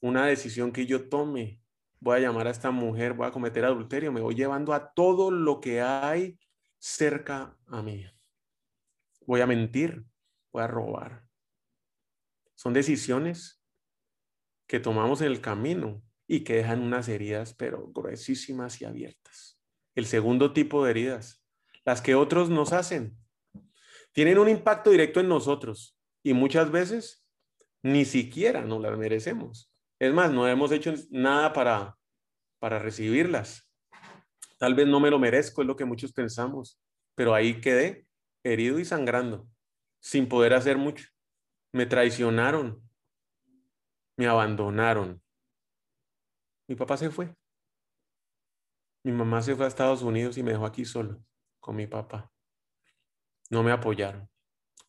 una 0.02 0.26
decisión 0.26 0.72
que 0.72 0.86
yo 0.86 1.08
tome, 1.08 1.62
voy 2.00 2.18
a 2.18 2.22
llamar 2.22 2.48
a 2.48 2.52
esta 2.52 2.72
mujer, 2.72 3.14
voy 3.14 3.28
a 3.28 3.32
cometer 3.32 3.64
adulterio, 3.64 4.12
me 4.12 4.22
voy 4.22 4.36
llevando 4.36 4.74
a 4.74 4.92
todo 4.94 5.32
lo 5.32 5.62
que 5.62 5.82
hay 5.82 6.40
cerca 6.80 7.56
a 7.68 7.82
mí. 7.82 8.06
Voy 9.26 9.42
a 9.42 9.48
mentir, 9.48 10.04
voy 10.52 10.64
a 10.64 10.68
robar. 10.68 11.28
Son 12.56 12.74
decisiones 12.74 13.61
que 14.72 14.80
tomamos 14.80 15.20
en 15.20 15.28
el 15.28 15.42
camino 15.42 16.02
y 16.30 16.46
que 16.46 16.56
dejan 16.56 16.82
unas 16.82 17.10
heridas, 17.10 17.54
pero 17.54 17.92
gruesísimas 17.92 18.80
y 18.80 18.86
abiertas. 18.86 19.60
El 19.96 20.06
segundo 20.06 20.54
tipo 20.54 20.86
de 20.86 20.92
heridas, 20.92 21.44
las 21.84 22.02
que 22.02 22.16
otros 22.16 22.50
nos 22.50 22.72
hacen, 22.72 23.18
tienen 24.14 24.38
un 24.38 24.48
impacto 24.48 24.92
directo 24.92 25.20
en 25.20 25.28
nosotros 25.28 26.00
y 26.24 26.32
muchas 26.32 26.72
veces 26.72 27.28
ni 27.84 28.06
siquiera 28.06 28.62
nos 28.62 28.82
las 28.82 28.98
merecemos. 28.98 29.70
Es 30.00 30.14
más, 30.14 30.32
no 30.32 30.48
hemos 30.48 30.72
hecho 30.72 30.94
nada 31.10 31.52
para, 31.52 31.98
para 32.58 32.80
recibirlas. 32.80 33.70
Tal 34.58 34.74
vez 34.74 34.88
no 34.88 35.02
me 35.02 35.12
lo 35.12 35.20
merezco, 35.20 35.64
es 35.64 35.68
lo 35.68 35.76
que 35.76 35.84
muchos 35.84 36.14
pensamos, 36.14 36.80
pero 37.14 37.36
ahí 37.36 37.60
quedé 37.60 38.06
herido 38.42 38.80
y 38.80 38.86
sangrando, 38.86 39.50
sin 40.00 40.30
poder 40.30 40.54
hacer 40.54 40.78
mucho. 40.78 41.10
Me 41.74 41.86
traicionaron, 41.86 42.82
me 44.18 44.28
abandonaron. 44.28 45.22
Mi 46.68 46.76
papá 46.76 46.98
se 46.98 47.10
fue 47.10 47.36
Mi 49.04 49.12
mamá 49.12 49.42
se 49.42 49.56
fue 49.56 49.66
a 49.66 49.68
Estados 49.68 50.02
Unidos 50.04 50.38
y 50.38 50.44
me 50.44 50.52
dejó 50.52 50.66
aquí 50.66 50.86
solo 50.86 51.24
con 51.60 51.76
mi 51.76 51.88
papá. 51.88 52.32
No 53.50 53.64
me 53.64 53.72
apoyaron. 53.72 54.30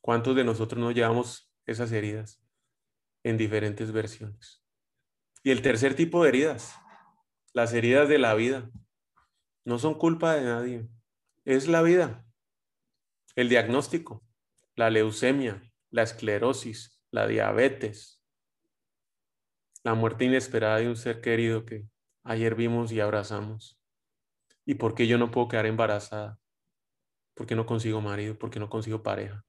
¿Cuántos 0.01 0.35
de 0.37 0.45
nosotros 0.45 0.81
no 0.81 0.91
llevamos 0.91 1.53
esas 1.67 1.93
heridas 1.93 2.43
en 3.25 3.37
diferentes 3.37 3.93
versiones? 3.93 4.65
Y 5.45 5.51
el 5.51 5.63
tercer 5.63 5.95
tipo 5.95 6.23
de 6.23 6.29
heridas, 6.29 6.75
las 7.53 7.73
heridas 7.73 8.09
de 8.09 8.19
la 8.19 8.35
vida, 8.35 8.71
no 9.65 9.79
son 9.79 9.95
culpa 9.95 10.35
de 10.35 10.43
nadie. 10.43 10.89
Es 11.45 11.69
la 11.69 11.83
vida. 11.83 12.25
El 13.35 13.49
diagnóstico, 13.49 14.25
la 14.77 14.91
leucemia, 14.91 15.63
la 15.91 16.03
esclerosis, 16.03 17.01
la 17.11 17.27
diabetes, 17.27 18.22
la 19.85 19.95
muerte 19.95 20.25
inesperada 20.25 20.79
de 20.79 20.89
un 20.89 20.97
ser 20.97 21.21
querido 21.21 21.65
que 21.65 21.87
ayer 22.25 22.55
vimos 22.55 22.93
y 22.93 23.01
abrazamos. 23.01 23.79
¿Y 24.65 24.75
por 24.75 24.95
qué 24.95 25.07
yo 25.07 25.19
no 25.19 25.31
puedo 25.31 25.49
quedar 25.49 25.67
embarazada? 25.67 26.39
¿Por 27.35 27.47
qué 27.47 27.57
no 27.57 27.67
consigo 27.67 28.01
marido? 28.01 28.39
¿Por 28.39 28.51
qué 28.51 28.61
no 28.61 28.69
consigo 28.69 29.03
pareja? 29.03 29.45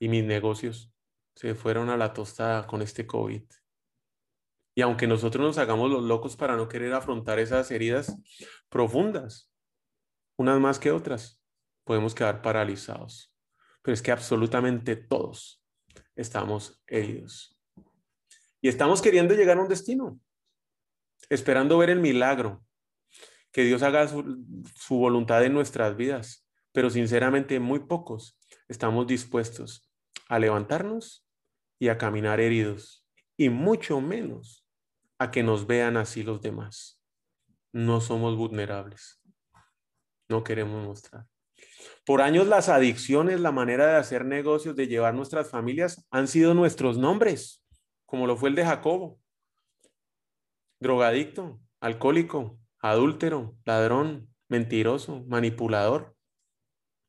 Y 0.00 0.08
mis 0.08 0.24
negocios 0.24 0.92
se 1.36 1.54
fueron 1.54 1.90
a 1.90 1.96
la 1.96 2.12
tostada 2.12 2.66
con 2.66 2.82
este 2.82 3.06
COVID. 3.06 3.44
Y 4.74 4.82
aunque 4.82 5.06
nosotros 5.06 5.44
nos 5.44 5.58
hagamos 5.58 5.90
los 5.90 6.02
locos 6.02 6.36
para 6.36 6.56
no 6.56 6.68
querer 6.68 6.92
afrontar 6.94 7.38
esas 7.38 7.70
heridas 7.70 8.16
profundas, 8.68 9.52
unas 10.36 10.58
más 10.58 10.78
que 10.78 10.90
otras, 10.90 11.40
podemos 11.84 12.14
quedar 12.14 12.42
paralizados. 12.42 13.34
Pero 13.82 13.94
es 13.94 14.02
que 14.02 14.12
absolutamente 14.12 14.96
todos 14.96 15.62
estamos 16.14 16.82
heridos. 16.86 17.59
Y 18.60 18.68
estamos 18.68 19.00
queriendo 19.00 19.34
llegar 19.34 19.58
a 19.58 19.62
un 19.62 19.68
destino, 19.68 20.20
esperando 21.28 21.78
ver 21.78 21.90
el 21.90 22.00
milagro, 22.00 22.64
que 23.52 23.64
Dios 23.64 23.82
haga 23.82 24.06
su, 24.06 24.44
su 24.76 24.96
voluntad 24.96 25.44
en 25.44 25.54
nuestras 25.54 25.96
vidas. 25.96 26.46
Pero 26.72 26.88
sinceramente 26.88 27.58
muy 27.58 27.80
pocos 27.80 28.38
estamos 28.68 29.06
dispuestos 29.06 29.90
a 30.28 30.38
levantarnos 30.38 31.26
y 31.80 31.88
a 31.88 31.98
caminar 31.98 32.40
heridos, 32.40 33.04
y 33.36 33.48
mucho 33.48 34.00
menos 34.00 34.64
a 35.18 35.30
que 35.30 35.42
nos 35.42 35.66
vean 35.66 35.96
así 35.96 36.22
los 36.22 36.40
demás. 36.40 37.02
No 37.72 38.00
somos 38.00 38.36
vulnerables. 38.36 39.20
No 40.28 40.44
queremos 40.44 40.86
mostrar. 40.86 41.26
Por 42.06 42.22
años 42.22 42.46
las 42.46 42.68
adicciones, 42.68 43.40
la 43.40 43.52
manera 43.52 43.86
de 43.86 43.96
hacer 43.96 44.24
negocios, 44.24 44.76
de 44.76 44.86
llevar 44.86 45.14
nuestras 45.14 45.50
familias, 45.50 46.06
han 46.10 46.28
sido 46.28 46.54
nuestros 46.54 46.98
nombres, 46.98 47.59
como 48.10 48.26
lo 48.26 48.36
fue 48.36 48.48
el 48.48 48.56
de 48.56 48.64
Jacobo. 48.64 49.20
Drogadicto, 50.80 51.60
alcohólico, 51.78 52.58
adúltero, 52.80 53.56
ladrón, 53.64 54.34
mentiroso, 54.48 55.24
manipulador. 55.28 56.16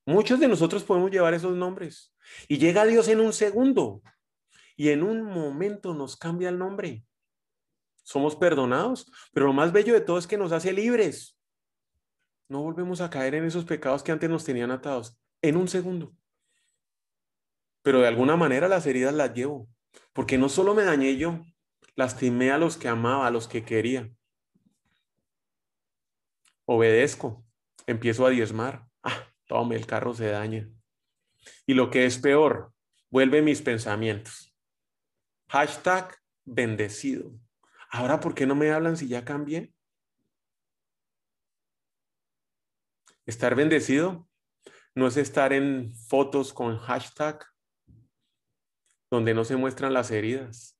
Muchos 0.05 0.39
de 0.39 0.48
nosotros 0.48 0.84
podemos 0.84 1.10
llevar 1.10 1.34
esos 1.34 1.55
nombres. 1.58 2.15
Y 2.48 2.60
llega 2.60 2.86
Dios 2.86 3.08
en 3.08 3.20
un 3.20 3.34
segundo 3.34 4.03
y 4.75 4.89
en 4.89 5.01
un 5.01 5.24
momento 5.24 5.96
nos 5.96 6.15
cambia 6.15 6.50
el 6.50 6.60
nombre. 6.60 7.03
Somos 8.03 8.36
perdonados, 8.36 9.12
pero 9.34 9.48
lo 9.48 9.53
más 9.53 9.72
bello 9.72 9.96
de 9.96 10.01
todo 10.01 10.20
es 10.20 10.27
que 10.27 10.38
nos 10.38 10.51
hace 10.51 10.72
libres. 10.72 11.36
No 12.48 12.62
volvemos 12.62 13.01
a 13.01 13.10
caer 13.10 13.34
en 13.34 13.46
esos 13.46 13.65
pecados 13.65 14.03
que 14.03 14.12
antes 14.12 14.29
nos 14.29 14.46
tenían 14.46 14.70
atados. 14.70 15.17
En 15.41 15.58
un 15.58 15.67
segundo. 15.67 16.13
Pero 17.81 18.01
de 18.01 18.08
alguna 18.08 18.36
manera 18.36 18.67
las 18.67 18.86
heridas 18.86 19.15
las 19.15 19.34
llevo. 19.34 19.67
Porque 20.13 20.38
no 20.38 20.50
solo 20.50 20.74
me 20.74 20.83
dañé 20.83 21.18
yo, 21.18 21.46
lastimé 21.96 22.51
a 22.51 22.57
los 22.57 22.77
que 22.77 22.87
amaba, 22.87 23.27
a 23.27 23.31
los 23.31 23.48
que 23.48 23.63
quería. 23.63 24.09
Obedezco, 26.66 27.46
empiezo 27.87 28.25
a 28.25 28.29
diezmar. 28.29 28.87
Ah, 29.03 29.27
tome, 29.48 29.75
el 29.75 29.85
carro 29.85 30.13
se 30.13 30.27
daña. 30.27 30.70
Y 31.66 31.74
lo 31.74 31.89
que 31.89 32.05
es 32.05 32.18
peor, 32.18 32.74
vuelve 33.09 33.42
mis 33.42 33.61
pensamientos. 33.61 34.55
Hashtag 35.50 36.16
bendecido. 36.46 37.33
Ahora, 37.89 38.20
¿por 38.20 38.33
qué 38.33 38.46
no 38.46 38.55
me 38.55 38.72
hablan 38.72 38.96
si 38.96 39.07
ya 39.07 39.25
cambié? 39.25 39.74
Estar 43.25 43.55
bendecido 43.55 44.27
no 44.96 45.07
es 45.07 45.18
estar 45.18 45.53
en 45.53 45.94
fotos 45.94 46.53
con 46.53 46.77
hashtag 46.77 47.46
donde 49.11 49.33
no 49.33 49.43
se 49.43 49.57
muestran 49.57 49.93
las 49.93 50.09
heridas. 50.09 50.77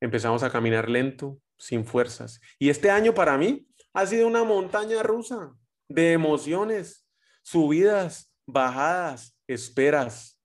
Empezamos 0.00 0.42
a 0.42 0.50
caminar 0.50 0.90
lento, 0.90 1.40
sin 1.56 1.86
fuerzas. 1.86 2.40
Y 2.58 2.68
este 2.68 2.90
año 2.90 3.14
para 3.14 3.38
mí 3.38 3.66
ha 3.94 4.06
sido 4.06 4.26
una 4.26 4.44
montaña 4.44 5.02
rusa 5.02 5.56
de 5.88 6.12
emociones, 6.12 7.08
subidas, 7.42 8.34
bajadas, 8.46 9.38
esperas, 9.46 10.38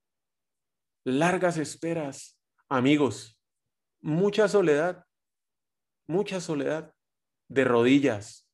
largas 1.03 1.57
esperas, 1.57 2.39
amigos, 2.69 3.39
mucha 3.99 4.47
soledad, 4.47 5.05
mucha 6.07 6.39
soledad, 6.39 6.93
de 7.49 7.65
rodillas, 7.65 8.47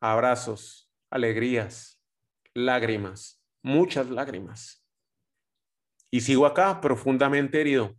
abrazos, 0.00 0.92
alegrías, 1.10 2.00
lágrimas, 2.54 3.42
muchas 3.62 4.08
lágrimas. 4.10 4.77
Y 6.10 6.22
sigo 6.22 6.46
acá 6.46 6.80
profundamente 6.80 7.60
herido. 7.60 7.96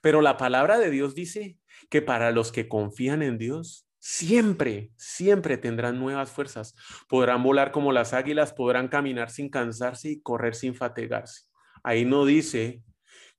Pero 0.00 0.20
la 0.22 0.36
palabra 0.36 0.78
de 0.78 0.90
Dios 0.90 1.14
dice 1.14 1.58
que 1.90 2.02
para 2.02 2.30
los 2.30 2.52
que 2.52 2.68
confían 2.68 3.22
en 3.22 3.38
Dios, 3.38 3.88
siempre, 3.98 4.90
siempre 4.96 5.56
tendrán 5.58 5.98
nuevas 5.98 6.30
fuerzas. 6.30 6.74
Podrán 7.08 7.42
volar 7.42 7.72
como 7.72 7.92
las 7.92 8.12
águilas, 8.12 8.52
podrán 8.52 8.88
caminar 8.88 9.30
sin 9.30 9.48
cansarse 9.50 10.10
y 10.10 10.20
correr 10.20 10.54
sin 10.54 10.74
fatigarse. 10.74 11.44
Ahí 11.82 12.04
no 12.04 12.24
dice 12.24 12.82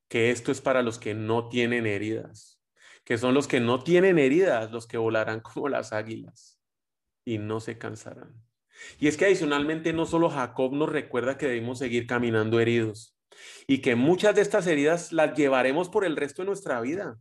que 0.08 0.32
esto 0.32 0.52
es 0.52 0.62
para 0.62 0.82
los 0.82 0.98
que 0.98 1.14
no 1.14 1.50
tienen 1.50 1.86
heridas, 1.86 2.62
que 3.04 3.18
son 3.18 3.34
los 3.34 3.48
que 3.48 3.60
no 3.60 3.84
tienen 3.84 4.18
heridas 4.18 4.72
los 4.72 4.88
que 4.88 4.98
volarán 4.98 5.42
como 5.42 5.70
las 5.70 5.94
águilas 5.94 6.60
y 7.26 7.38
no 7.38 7.60
se 7.60 7.78
cansarán. 7.78 8.34
Y 8.98 9.08
es 9.08 9.18
que 9.18 9.26
adicionalmente 9.26 9.92
no 9.94 10.06
solo 10.06 10.30
Jacob 10.30 10.74
nos 10.74 10.90
recuerda 10.90 11.38
que 11.38 11.48
debemos 11.48 11.80
seguir 11.80 12.08
caminando 12.08 12.60
heridos 12.60 13.19
y 13.68 13.80
que 13.80 13.96
muchas 13.96 14.36
de 14.36 14.42
estas 14.42 14.68
heridas 14.68 15.12
las 15.12 15.36
llevaremos 15.36 15.90
por 15.90 16.06
el 16.06 16.16
resto 16.16 16.42
de 16.42 16.48
nuestra 16.48 16.82
vida. 16.82 17.18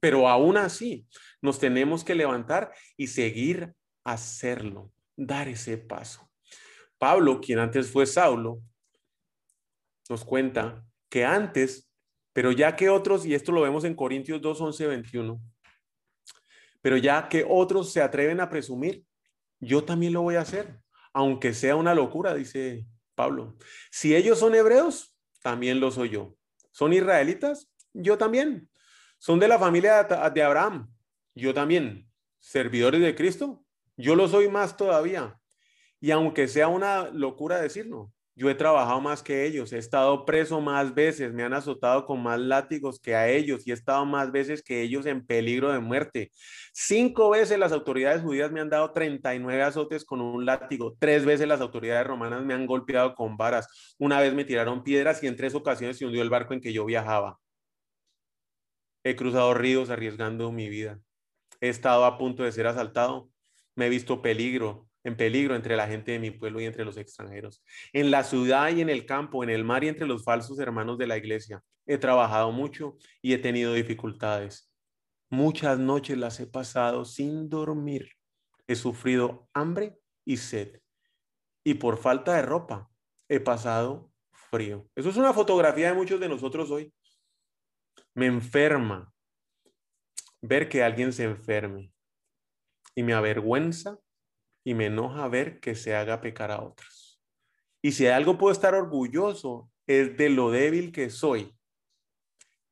Pero 0.00 0.28
aún 0.28 0.56
así, 0.56 1.06
nos 1.40 1.58
tenemos 1.58 2.04
que 2.04 2.14
levantar 2.14 2.72
y 2.96 3.08
seguir 3.08 3.74
hacerlo, 4.04 4.92
dar 5.16 5.48
ese 5.48 5.78
paso. 5.78 6.30
Pablo, 6.98 7.40
quien 7.40 7.58
antes 7.58 7.90
fue 7.90 8.06
Saulo, 8.06 8.60
nos 10.08 10.24
cuenta 10.24 10.84
que 11.08 11.24
antes, 11.24 11.90
pero 12.32 12.52
ya 12.52 12.76
que 12.76 12.88
otros, 12.88 13.26
y 13.26 13.34
esto 13.34 13.52
lo 13.52 13.62
vemos 13.62 13.84
en 13.84 13.94
Corintios 13.94 14.40
2, 14.40 14.60
11, 14.60 14.86
21, 14.86 15.40
pero 16.80 16.96
ya 16.96 17.28
que 17.28 17.44
otros 17.48 17.92
se 17.92 18.00
atreven 18.00 18.40
a 18.40 18.48
presumir, 18.48 19.04
yo 19.60 19.84
también 19.84 20.12
lo 20.12 20.22
voy 20.22 20.36
a 20.36 20.42
hacer, 20.42 20.78
aunque 21.12 21.54
sea 21.54 21.76
una 21.76 21.94
locura, 21.94 22.34
dice 22.34 22.86
Pablo. 23.14 23.56
Si 23.90 24.14
ellos 24.14 24.38
son 24.38 24.54
hebreos, 24.54 25.15
también 25.46 25.78
lo 25.78 25.92
soy 25.92 26.08
yo. 26.08 26.34
¿Son 26.72 26.92
israelitas? 26.92 27.70
Yo 27.92 28.18
también. 28.18 28.68
Son 29.16 29.38
de 29.38 29.46
la 29.46 29.60
familia 29.60 30.02
de 30.02 30.42
Abraham. 30.42 30.92
Yo 31.36 31.54
también. 31.54 32.10
Servidores 32.40 33.00
de 33.00 33.14
Cristo. 33.14 33.64
Yo 33.96 34.16
lo 34.16 34.26
soy 34.26 34.48
más 34.48 34.76
todavía. 34.76 35.38
Y 36.00 36.10
aunque 36.10 36.48
sea 36.48 36.66
una 36.66 37.10
locura 37.10 37.60
decirlo, 37.60 38.12
yo 38.36 38.50
he 38.50 38.54
trabajado 38.54 39.00
más 39.00 39.22
que 39.22 39.46
ellos, 39.46 39.72
he 39.72 39.78
estado 39.78 40.26
preso 40.26 40.60
más 40.60 40.94
veces, 40.94 41.32
me 41.32 41.42
han 41.42 41.54
azotado 41.54 42.04
con 42.04 42.22
más 42.22 42.38
látigos 42.38 43.00
que 43.00 43.14
a 43.14 43.28
ellos 43.30 43.66
y 43.66 43.70
he 43.70 43.74
estado 43.74 44.04
más 44.04 44.30
veces 44.30 44.62
que 44.62 44.82
ellos 44.82 45.06
en 45.06 45.26
peligro 45.26 45.72
de 45.72 45.80
muerte. 45.80 46.30
Cinco 46.74 47.30
veces 47.30 47.58
las 47.58 47.72
autoridades 47.72 48.20
judías 48.20 48.52
me 48.52 48.60
han 48.60 48.68
dado 48.68 48.92
39 48.92 49.62
azotes 49.62 50.04
con 50.04 50.20
un 50.20 50.44
látigo, 50.44 50.94
tres 50.98 51.24
veces 51.24 51.48
las 51.48 51.62
autoridades 51.62 52.06
romanas 52.06 52.44
me 52.44 52.52
han 52.52 52.66
golpeado 52.66 53.14
con 53.14 53.38
varas, 53.38 53.94
una 53.98 54.20
vez 54.20 54.34
me 54.34 54.44
tiraron 54.44 54.84
piedras 54.84 55.22
y 55.22 55.28
en 55.28 55.36
tres 55.36 55.54
ocasiones 55.54 55.96
se 55.96 56.04
hundió 56.04 56.20
el 56.20 56.28
barco 56.28 56.52
en 56.52 56.60
que 56.60 56.74
yo 56.74 56.84
viajaba. 56.84 57.38
He 59.02 59.16
cruzado 59.16 59.54
ríos 59.54 59.88
arriesgando 59.88 60.52
mi 60.52 60.68
vida. 60.68 61.00
He 61.62 61.70
estado 61.70 62.04
a 62.04 62.18
punto 62.18 62.42
de 62.42 62.52
ser 62.52 62.66
asaltado. 62.66 63.30
Me 63.76 63.86
he 63.86 63.88
visto 63.88 64.20
peligro, 64.20 64.88
en 65.06 65.16
peligro 65.16 65.54
entre 65.54 65.76
la 65.76 65.86
gente 65.86 66.12
de 66.12 66.18
mi 66.18 66.32
pueblo 66.32 66.60
y 66.60 66.64
entre 66.64 66.84
los 66.84 66.96
extranjeros. 66.96 67.62
En 67.92 68.10
la 68.10 68.24
ciudad 68.24 68.70
y 68.70 68.80
en 68.80 68.90
el 68.90 69.06
campo, 69.06 69.44
en 69.44 69.50
el 69.50 69.62
mar 69.62 69.84
y 69.84 69.88
entre 69.88 70.06
los 70.06 70.24
falsos 70.24 70.58
hermanos 70.58 70.98
de 70.98 71.06
la 71.06 71.16
iglesia. 71.16 71.62
He 71.86 71.96
trabajado 71.96 72.50
mucho 72.50 72.96
y 73.22 73.32
he 73.32 73.38
tenido 73.38 73.72
dificultades. 73.72 74.72
Muchas 75.30 75.78
noches 75.78 76.18
las 76.18 76.40
he 76.40 76.46
pasado 76.46 77.04
sin 77.04 77.48
dormir. 77.48 78.10
He 78.66 78.74
sufrido 78.74 79.48
hambre 79.54 79.96
y 80.24 80.38
sed. 80.38 80.80
Y 81.64 81.74
por 81.74 81.98
falta 81.98 82.34
de 82.34 82.42
ropa 82.42 82.90
he 83.28 83.38
pasado 83.38 84.10
frío. 84.50 84.88
Eso 84.96 85.10
es 85.10 85.16
una 85.16 85.32
fotografía 85.32 85.90
de 85.90 85.94
muchos 85.94 86.18
de 86.18 86.28
nosotros 86.28 86.68
hoy 86.72 86.92
me 88.16 88.26
enferma 88.26 89.12
ver 90.40 90.68
que 90.68 90.82
alguien 90.82 91.12
se 91.12 91.24
enferme. 91.24 91.92
y 92.98 93.02
me 93.02 93.12
avergüenza 93.12 93.98
y 94.66 94.74
me 94.74 94.86
enoja 94.86 95.28
ver 95.28 95.60
que 95.60 95.76
se 95.76 95.94
haga 95.94 96.20
pecar 96.20 96.50
a 96.50 96.60
otros. 96.60 97.22
Y 97.80 97.92
si 97.92 98.08
algo 98.08 98.36
puedo 98.36 98.50
estar 98.50 98.74
orgulloso 98.74 99.70
es 99.86 100.16
de 100.16 100.28
lo 100.28 100.50
débil 100.50 100.90
que 100.90 101.08
soy. 101.08 101.56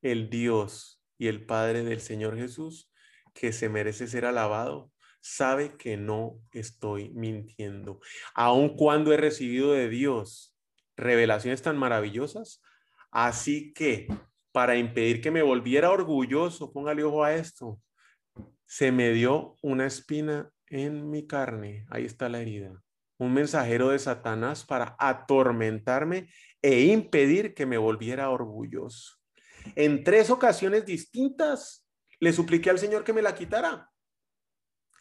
El 0.03 0.29
Dios 0.29 1.01
y 1.19 1.29
el 1.29 1.47
Padre 1.47 1.85
del 1.85 2.01
Señor 2.01 2.37
Jesús, 2.37 2.91
que 3.33 3.53
se 3.53 3.69
merece 3.69 4.09
ser 4.09 4.25
alabado, 4.25 4.91
sabe 5.21 5.77
que 5.77 5.97
no 5.97 6.41
estoy 6.51 7.11
mintiendo. 7.11 8.01
Aun 8.35 8.77
cuando 8.77 9.13
he 9.13 9.17
recibido 9.17 9.71
de 9.71 9.89
Dios 9.89 10.59
revelaciones 10.97 11.63
tan 11.63 11.79
maravillosas, 11.79 12.61
así 13.13 13.73
que 13.73 14.09
para 14.51 14.77
impedir 14.79 15.21
que 15.21 15.31
me 15.31 15.43
volviera 15.43 15.93
orgulloso, 15.93 16.73
póngale 16.73 17.05
ojo 17.05 17.23
a 17.23 17.37
esto, 17.37 17.81
se 18.67 18.91
me 18.91 19.13
dio 19.13 19.55
una 19.63 19.87
espina 19.87 20.51
en 20.69 21.11
mi 21.11 21.27
carne, 21.27 21.87
ahí 21.91 22.05
está 22.05 22.29
la 22.29 22.41
herida, 22.41 22.83
un 23.19 23.33
mensajero 23.33 23.91
de 23.91 23.99
Satanás 23.99 24.65
para 24.65 24.97
atormentarme 24.99 26.29
e 26.63 26.83
impedir 26.87 27.55
que 27.55 27.67
me 27.67 27.79
volviera 27.79 28.31
orgulloso. 28.31 29.19
En 29.77 30.05
tres 30.05 30.31
ocasiones 30.31 30.85
distintas 30.85 31.87
le 32.21 32.33
supliqué 32.33 32.71
al 32.71 32.79
Señor 32.79 33.05
que 33.05 33.13
me 33.13 33.23
la 33.23 33.35
quitara. 33.35 33.91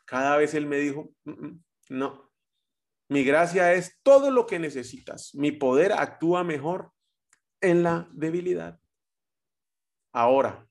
Cada 0.05 0.37
vez 0.37 0.53
Él 0.53 0.65
me 0.65 0.77
dijo, 0.77 1.13
mm, 1.23 1.45
mm, 1.45 1.63
no, 1.89 2.31
mi 3.09 3.23
gracia 3.23 3.73
es 3.73 3.99
todo 4.03 4.31
lo 4.31 4.45
que 4.45 4.59
necesitas. 4.59 5.35
Mi 5.35 5.51
poder 5.51 5.93
actúa 5.93 6.43
mejor 6.43 6.91
en 7.61 7.83
la 7.83 8.09
debilidad. 8.11 8.79
Ahora, 10.11 10.67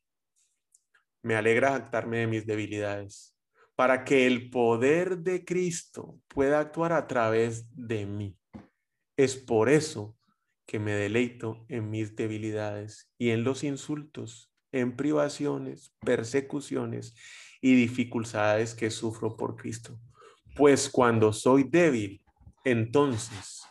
me 1.23 1.37
alegra 1.37 1.71
jactarme 1.71 2.19
de 2.19 2.27
mis 2.27 2.47
debilidades 2.47 3.32
para 3.75 4.05
que 4.05 4.27
el 4.27 4.51
poder 4.51 5.19
de 5.19 5.45
Cristo 5.45 6.19
pueda 6.29 6.61
actuar 6.61 6.93
a 6.93 7.07
través 7.07 7.67
de 7.75 8.07
mí. 8.07 8.37
Es 9.17 9.37
por 9.37 9.69
eso 9.69 10.17
que 10.67 10.79
me 10.79 10.93
deleito 10.93 11.65
en 11.69 11.91
mis 11.91 12.15
debilidades 12.17 13.11
y 13.19 13.31
en 13.31 13.45
los 13.45 13.65
insultos, 13.65 14.51
en 14.73 14.97
privaciones, 14.97 15.95
persecuciones 16.01 17.15
y 17.61 17.75
dificultades 17.75 18.75
que 18.75 18.91
sufro 18.91 19.37
por 19.37 19.57
Cristo. 19.57 19.99
Pues 20.57 20.89
cuando 20.89 21.33
soy 21.33 21.65
débil, 21.65 22.23
entonces 22.65 23.63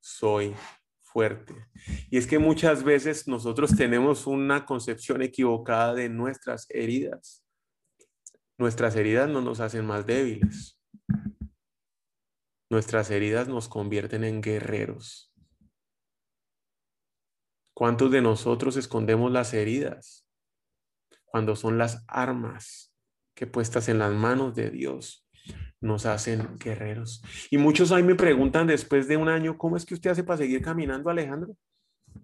soy 0.00 0.54
fuerte. 1.00 1.54
Y 2.10 2.18
es 2.18 2.26
que 2.26 2.38
muchas 2.38 2.82
veces 2.84 3.26
nosotros 3.26 3.74
tenemos 3.76 4.26
una 4.26 4.64
concepción 4.64 5.22
equivocada 5.22 5.94
de 5.94 6.08
nuestras 6.08 6.66
heridas. 6.70 7.44
Nuestras 8.58 8.96
heridas 8.96 9.28
no 9.28 9.40
nos 9.40 9.60
hacen 9.60 9.86
más 9.86 10.04
débiles. 10.06 10.80
Nuestras 12.70 13.10
heridas 13.10 13.48
nos 13.48 13.68
convierten 13.68 14.24
en 14.24 14.42
guerreros. 14.42 15.32
¿Cuántos 17.72 18.10
de 18.10 18.20
nosotros 18.20 18.76
escondemos 18.76 19.30
las 19.30 19.54
heridas 19.54 20.26
cuando 21.24 21.54
son 21.54 21.78
las 21.78 22.04
armas 22.08 22.92
que 23.34 23.46
puestas 23.46 23.88
en 23.88 24.00
las 24.00 24.12
manos 24.12 24.54
de 24.56 24.70
Dios 24.70 25.28
nos 25.80 26.06
hacen 26.06 26.58
guerreros. 26.58 27.22
Y 27.50 27.58
muchos 27.58 27.92
ahí 27.92 28.02
me 28.02 28.14
preguntan 28.14 28.66
después 28.66 29.06
de 29.06 29.16
un 29.16 29.28
año, 29.28 29.56
¿cómo 29.56 29.76
es 29.76 29.84
que 29.84 29.94
usted 29.94 30.10
hace 30.10 30.24
para 30.24 30.38
seguir 30.38 30.60
caminando, 30.62 31.10
Alejandro? 31.10 31.56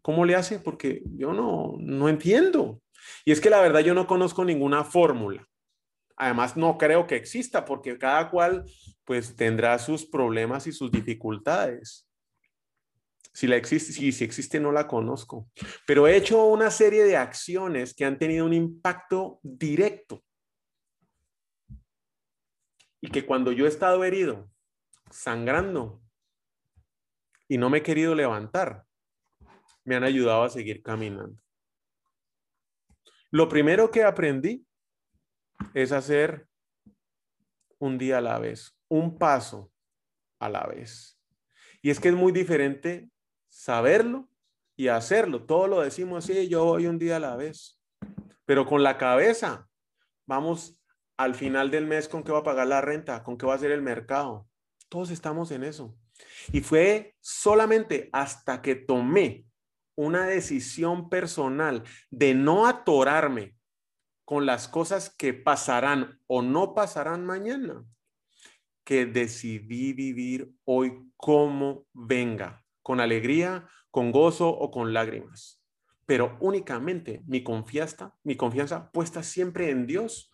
¿Cómo 0.02 0.24
le 0.24 0.34
hace? 0.34 0.58
Porque 0.58 1.02
yo 1.16 1.32
no, 1.32 1.76
no 1.78 2.08
entiendo. 2.08 2.80
Y 3.24 3.32
es 3.32 3.40
que 3.40 3.50
la 3.50 3.60
verdad 3.60 3.80
yo 3.80 3.94
no 3.94 4.06
conozco 4.06 4.44
ninguna 4.44 4.82
fórmula. 4.82 5.46
Además, 6.16 6.56
no 6.56 6.78
creo 6.78 7.06
que 7.06 7.16
exista 7.16 7.64
porque 7.64 7.98
cada 7.98 8.30
cual 8.30 8.64
pues 9.04 9.34
tendrá 9.36 9.78
sus 9.78 10.06
problemas 10.06 10.66
y 10.66 10.72
sus 10.72 10.90
dificultades. 10.90 12.08
Si 13.32 13.48
la 13.48 13.56
existe, 13.56 13.92
si, 13.92 14.12
si 14.12 14.24
existe, 14.24 14.60
no 14.60 14.70
la 14.70 14.86
conozco. 14.86 15.50
Pero 15.86 16.06
he 16.06 16.16
hecho 16.16 16.44
una 16.44 16.70
serie 16.70 17.02
de 17.04 17.16
acciones 17.16 17.94
que 17.94 18.04
han 18.04 18.18
tenido 18.18 18.46
un 18.46 18.54
impacto 18.54 19.40
directo 19.42 20.22
y 23.00 23.08
que 23.08 23.26
cuando 23.26 23.52
yo 23.52 23.66
he 23.66 23.68
estado 23.68 24.04
herido, 24.04 24.48
sangrando, 25.10 26.00
y 27.48 27.58
no 27.58 27.68
me 27.68 27.78
he 27.78 27.82
querido 27.82 28.14
levantar, 28.14 28.86
me 29.84 29.96
han 29.96 30.04
ayudado 30.04 30.44
a 30.44 30.48
seguir 30.48 30.82
caminando. 30.82 31.36
Lo 33.30 33.48
primero 33.48 33.90
que 33.90 34.04
aprendí 34.04 34.64
es 35.72 35.92
hacer 35.92 36.46
un 37.78 37.98
día 37.98 38.18
a 38.18 38.20
la 38.20 38.38
vez, 38.38 38.76
un 38.88 39.18
paso 39.18 39.72
a 40.38 40.48
la 40.48 40.66
vez. 40.66 41.18
Y 41.82 41.90
es 41.90 42.00
que 42.00 42.08
es 42.08 42.14
muy 42.14 42.32
diferente 42.32 43.10
saberlo 43.48 44.28
y 44.76 44.88
hacerlo. 44.88 45.44
Todo 45.44 45.68
lo 45.68 45.80
decimos, 45.80 46.24
sí, 46.24 46.48
yo 46.48 46.64
voy 46.64 46.86
un 46.86 46.98
día 46.98 47.16
a 47.16 47.20
la 47.20 47.36
vez. 47.36 47.80
Pero 48.44 48.66
con 48.66 48.82
la 48.82 48.98
cabeza 48.98 49.68
vamos 50.26 50.80
al 51.16 51.34
final 51.34 51.70
del 51.70 51.86
mes 51.86 52.08
con 52.08 52.22
qué 52.22 52.32
va 52.32 52.38
a 52.38 52.44
pagar 52.44 52.66
la 52.66 52.80
renta, 52.80 53.22
con 53.22 53.36
qué 53.36 53.46
va 53.46 53.54
a 53.54 53.58
ser 53.58 53.70
el 53.70 53.82
mercado. 53.82 54.48
Todos 54.88 55.10
estamos 55.10 55.50
en 55.50 55.64
eso. 55.64 55.96
Y 56.52 56.60
fue 56.60 57.16
solamente 57.20 58.08
hasta 58.12 58.62
que 58.62 58.74
tomé 58.74 59.46
una 59.96 60.26
decisión 60.26 61.08
personal 61.08 61.84
de 62.10 62.34
no 62.34 62.66
atorarme 62.66 63.54
con 64.24 64.46
las 64.46 64.68
cosas 64.68 65.10
que 65.10 65.34
pasarán 65.34 66.20
o 66.26 66.42
no 66.42 66.74
pasarán 66.74 67.24
mañana, 67.24 67.84
que 68.84 69.06
decidí 69.06 69.92
vivir 69.92 70.52
hoy 70.64 71.10
como 71.16 71.86
venga, 71.92 72.64
con 72.82 73.00
alegría, 73.00 73.68
con 73.90 74.12
gozo 74.12 74.48
o 74.48 74.70
con 74.70 74.92
lágrimas, 74.92 75.62
pero 76.06 76.36
únicamente 76.40 77.22
mi 77.26 77.42
confianza, 77.42 78.14
mi 78.22 78.36
confianza 78.36 78.90
puesta 78.90 79.22
siempre 79.22 79.70
en 79.70 79.86
Dios 79.86 80.30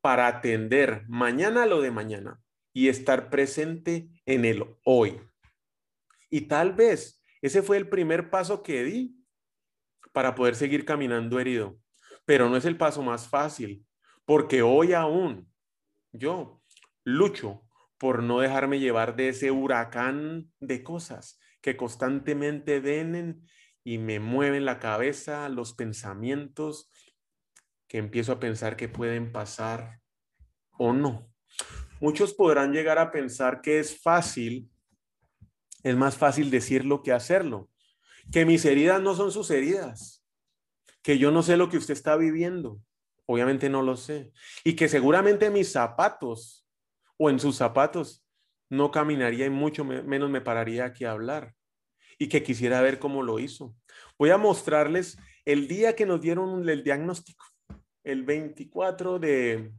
para 0.00 0.26
atender 0.26 1.04
mañana 1.08 1.66
lo 1.66 1.80
de 1.80 1.90
mañana 1.90 2.40
y 2.72 2.88
estar 2.88 3.30
presente 3.30 4.08
en 4.26 4.44
el 4.44 4.64
hoy. 4.84 5.20
Y 6.30 6.42
tal 6.42 6.72
vez 6.72 7.22
ese 7.42 7.62
fue 7.62 7.76
el 7.76 7.88
primer 7.88 8.30
paso 8.30 8.62
que 8.62 8.82
di 8.82 9.16
para 10.12 10.34
poder 10.34 10.54
seguir 10.54 10.84
caminando 10.84 11.38
herido, 11.38 11.78
pero 12.24 12.48
no 12.48 12.56
es 12.56 12.64
el 12.64 12.76
paso 12.76 13.02
más 13.02 13.28
fácil, 13.28 13.84
porque 14.24 14.62
hoy 14.62 14.92
aún 14.92 15.50
yo 16.12 16.62
lucho 17.04 17.62
por 17.98 18.22
no 18.22 18.40
dejarme 18.40 18.80
llevar 18.80 19.16
de 19.16 19.28
ese 19.28 19.50
huracán 19.50 20.50
de 20.60 20.82
cosas 20.82 21.38
que 21.60 21.76
constantemente 21.76 22.80
vienen 22.80 23.46
y 23.84 23.98
me 23.98 24.20
mueven 24.20 24.64
la 24.64 24.78
cabeza, 24.78 25.48
los 25.48 25.74
pensamientos, 25.74 26.90
que 27.88 27.98
empiezo 27.98 28.32
a 28.32 28.40
pensar 28.40 28.76
que 28.76 28.88
pueden 28.88 29.32
pasar 29.32 30.00
o 30.78 30.92
no. 30.92 31.30
Muchos 32.00 32.34
podrán 32.34 32.72
llegar 32.72 32.98
a 32.98 33.12
pensar 33.12 33.60
que 33.60 33.78
es 33.78 34.00
fácil, 34.00 34.68
es 35.82 35.96
más 35.96 36.16
fácil 36.16 36.50
decirlo 36.50 37.02
que 37.02 37.12
hacerlo, 37.12 37.70
que 38.32 38.44
mis 38.44 38.64
heridas 38.64 39.00
no 39.00 39.14
son 39.14 39.30
sus 39.30 39.50
heridas, 39.50 40.21
que 41.02 41.18
yo 41.18 41.30
no 41.30 41.42
sé 41.42 41.56
lo 41.56 41.68
que 41.68 41.76
usted 41.76 41.94
está 41.94 42.16
viviendo, 42.16 42.80
obviamente 43.26 43.68
no 43.68 43.82
lo 43.82 43.96
sé, 43.96 44.32
y 44.64 44.74
que 44.76 44.88
seguramente 44.88 45.50
mis 45.50 45.72
zapatos 45.72 46.66
o 47.18 47.28
en 47.28 47.38
sus 47.38 47.56
zapatos 47.56 48.24
no 48.70 48.90
caminaría 48.90 49.46
y 49.46 49.50
mucho 49.50 49.84
menos 49.84 50.30
me 50.30 50.40
pararía 50.40 50.86
aquí 50.86 51.04
a 51.04 51.12
hablar, 51.12 51.54
y 52.18 52.28
que 52.28 52.42
quisiera 52.42 52.80
ver 52.80 52.98
cómo 52.98 53.22
lo 53.22 53.38
hizo. 53.38 53.74
Voy 54.18 54.30
a 54.30 54.38
mostrarles 54.38 55.18
el 55.44 55.66
día 55.68 55.96
que 55.96 56.06
nos 56.06 56.20
dieron 56.20 56.68
el 56.68 56.84
diagnóstico. 56.84 57.44
El 58.04 58.24
24 58.24 59.18
de 59.18 59.72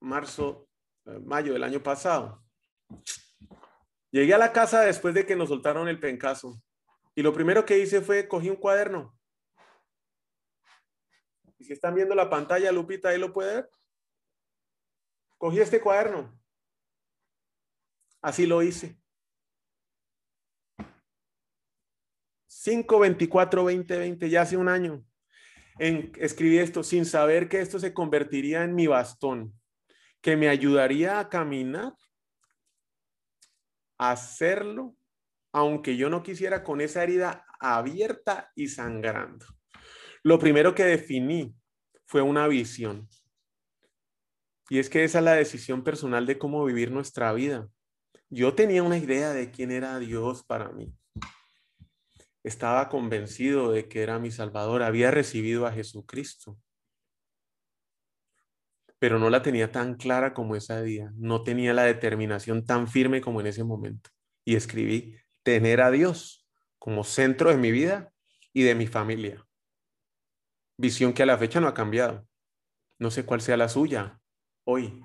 marzo, 0.00 0.68
eh, 1.06 1.18
mayo 1.24 1.52
del 1.52 1.64
año 1.64 1.82
pasado. 1.82 2.44
Llegué 4.10 4.34
a 4.34 4.38
la 4.38 4.52
casa 4.52 4.80
después 4.82 5.14
de 5.14 5.26
que 5.26 5.36
nos 5.36 5.48
soltaron 5.48 5.88
el 5.88 6.00
pencazo 6.00 6.62
y 7.18 7.22
lo 7.22 7.32
primero 7.32 7.64
que 7.64 7.76
hice 7.76 8.00
fue 8.00 8.28
cogí 8.28 8.48
un 8.48 8.54
cuaderno. 8.54 9.18
Y 11.58 11.64
si 11.64 11.72
están 11.72 11.96
viendo 11.96 12.14
la 12.14 12.30
pantalla, 12.30 12.70
Lupita, 12.70 13.08
ahí 13.08 13.18
lo 13.18 13.32
puede 13.32 13.56
ver. 13.56 13.70
Cogí 15.36 15.58
este 15.58 15.80
cuaderno. 15.80 16.40
Así 18.22 18.46
lo 18.46 18.62
hice. 18.62 18.96
5, 22.46 23.00
24, 23.00 23.64
20, 23.64 23.98
20, 23.98 24.30
ya 24.30 24.42
hace 24.42 24.56
un 24.56 24.68
año 24.68 25.04
escribí 25.80 26.58
esto 26.58 26.84
sin 26.84 27.04
saber 27.04 27.48
que 27.48 27.60
esto 27.60 27.80
se 27.80 27.92
convertiría 27.92 28.62
en 28.62 28.76
mi 28.76 28.86
bastón, 28.86 29.58
que 30.20 30.36
me 30.36 30.48
ayudaría 30.48 31.18
a 31.18 31.28
caminar, 31.28 31.94
a 33.96 34.12
hacerlo, 34.12 34.96
aunque 35.52 35.96
yo 35.96 36.10
no 36.10 36.22
quisiera 36.22 36.62
con 36.62 36.80
esa 36.80 37.02
herida 37.02 37.46
abierta 37.60 38.52
y 38.54 38.68
sangrando. 38.68 39.46
Lo 40.22 40.38
primero 40.38 40.74
que 40.74 40.84
definí 40.84 41.54
fue 42.06 42.22
una 42.22 42.48
visión. 42.48 43.08
Y 44.70 44.78
es 44.78 44.90
que 44.90 45.04
esa 45.04 45.18
es 45.18 45.24
la 45.24 45.34
decisión 45.34 45.82
personal 45.82 46.26
de 46.26 46.38
cómo 46.38 46.64
vivir 46.64 46.90
nuestra 46.90 47.32
vida. 47.32 47.68
Yo 48.28 48.54
tenía 48.54 48.82
una 48.82 48.98
idea 48.98 49.32
de 49.32 49.50
quién 49.50 49.70
era 49.70 49.98
Dios 49.98 50.44
para 50.44 50.70
mí. 50.70 50.92
Estaba 52.44 52.88
convencido 52.88 53.72
de 53.72 53.88
que 53.88 54.02
era 54.02 54.18
mi 54.18 54.30
Salvador, 54.30 54.82
había 54.82 55.10
recibido 55.10 55.66
a 55.66 55.72
Jesucristo, 55.72 56.58
pero 58.98 59.18
no 59.18 59.30
la 59.30 59.42
tenía 59.42 59.70
tan 59.70 59.94
clara 59.94 60.34
como 60.34 60.56
ese 60.56 60.82
día, 60.82 61.12
no 61.16 61.42
tenía 61.42 61.72
la 61.72 61.84
determinación 61.84 62.64
tan 62.64 62.88
firme 62.88 63.20
como 63.20 63.40
en 63.40 63.46
ese 63.46 63.64
momento. 63.64 64.10
Y 64.44 64.56
escribí, 64.56 65.16
tener 65.48 65.80
a 65.80 65.90
Dios 65.90 66.46
como 66.78 67.04
centro 67.04 67.48
de 67.48 67.56
mi 67.56 67.70
vida 67.70 68.12
y 68.52 68.64
de 68.64 68.74
mi 68.74 68.86
familia. 68.86 69.48
Visión 70.76 71.14
que 71.14 71.22
a 71.22 71.26
la 71.26 71.38
fecha 71.38 71.58
no 71.58 71.68
ha 71.68 71.72
cambiado. 71.72 72.28
No 72.98 73.10
sé 73.10 73.24
cuál 73.24 73.40
sea 73.40 73.56
la 73.56 73.70
suya 73.70 74.20
hoy. 74.64 75.02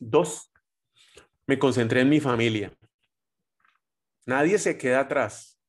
Dos, 0.00 0.52
me 1.46 1.56
concentré 1.56 2.00
en 2.00 2.08
mi 2.08 2.18
familia. 2.18 2.76
Nadie 4.26 4.58
se 4.58 4.76
queda 4.76 4.98
atrás. 4.98 5.62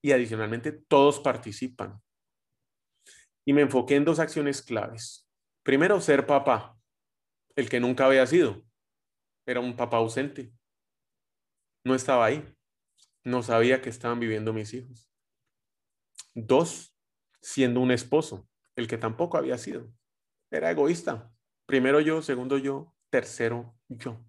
Y 0.00 0.12
adicionalmente, 0.12 0.70
todos 0.70 1.18
participan. 1.18 2.00
Y 3.44 3.52
me 3.52 3.62
enfoqué 3.62 3.96
en 3.96 4.04
dos 4.04 4.20
acciones 4.20 4.62
claves. 4.62 5.28
Primero, 5.64 6.00
ser 6.00 6.24
papá, 6.24 6.78
el 7.56 7.68
que 7.68 7.80
nunca 7.80 8.06
había 8.06 8.24
sido. 8.28 8.62
Era 9.44 9.58
un 9.58 9.74
papá 9.74 9.96
ausente. 9.96 10.52
No 11.84 11.94
estaba 11.94 12.26
ahí. 12.26 12.44
No 13.24 13.42
sabía 13.42 13.82
que 13.82 13.90
estaban 13.90 14.20
viviendo 14.20 14.52
mis 14.52 14.72
hijos. 14.74 15.10
Dos, 16.34 16.96
siendo 17.42 17.80
un 17.80 17.90
esposo, 17.90 18.48
el 18.76 18.88
que 18.88 18.98
tampoco 18.98 19.36
había 19.36 19.58
sido. 19.58 19.92
Era 20.50 20.70
egoísta. 20.70 21.30
Primero 21.66 22.00
yo, 22.00 22.22
segundo 22.22 22.58
yo, 22.58 22.94
tercero 23.10 23.74
yo. 23.88 24.24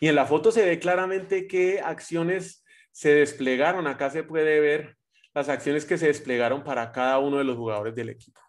Y 0.00 0.08
en 0.08 0.14
la 0.14 0.26
foto 0.26 0.52
se 0.52 0.64
ve 0.64 0.78
claramente 0.78 1.46
qué 1.46 1.80
acciones 1.80 2.64
se 2.92 3.14
desplegaron. 3.14 3.86
Acá 3.86 4.10
se 4.10 4.22
puede 4.22 4.60
ver 4.60 4.96
las 5.34 5.48
acciones 5.48 5.84
que 5.84 5.98
se 5.98 6.06
desplegaron 6.06 6.64
para 6.64 6.92
cada 6.92 7.18
uno 7.18 7.38
de 7.38 7.44
los 7.44 7.56
jugadores 7.56 7.94
del 7.94 8.08
equipo. 8.08 8.40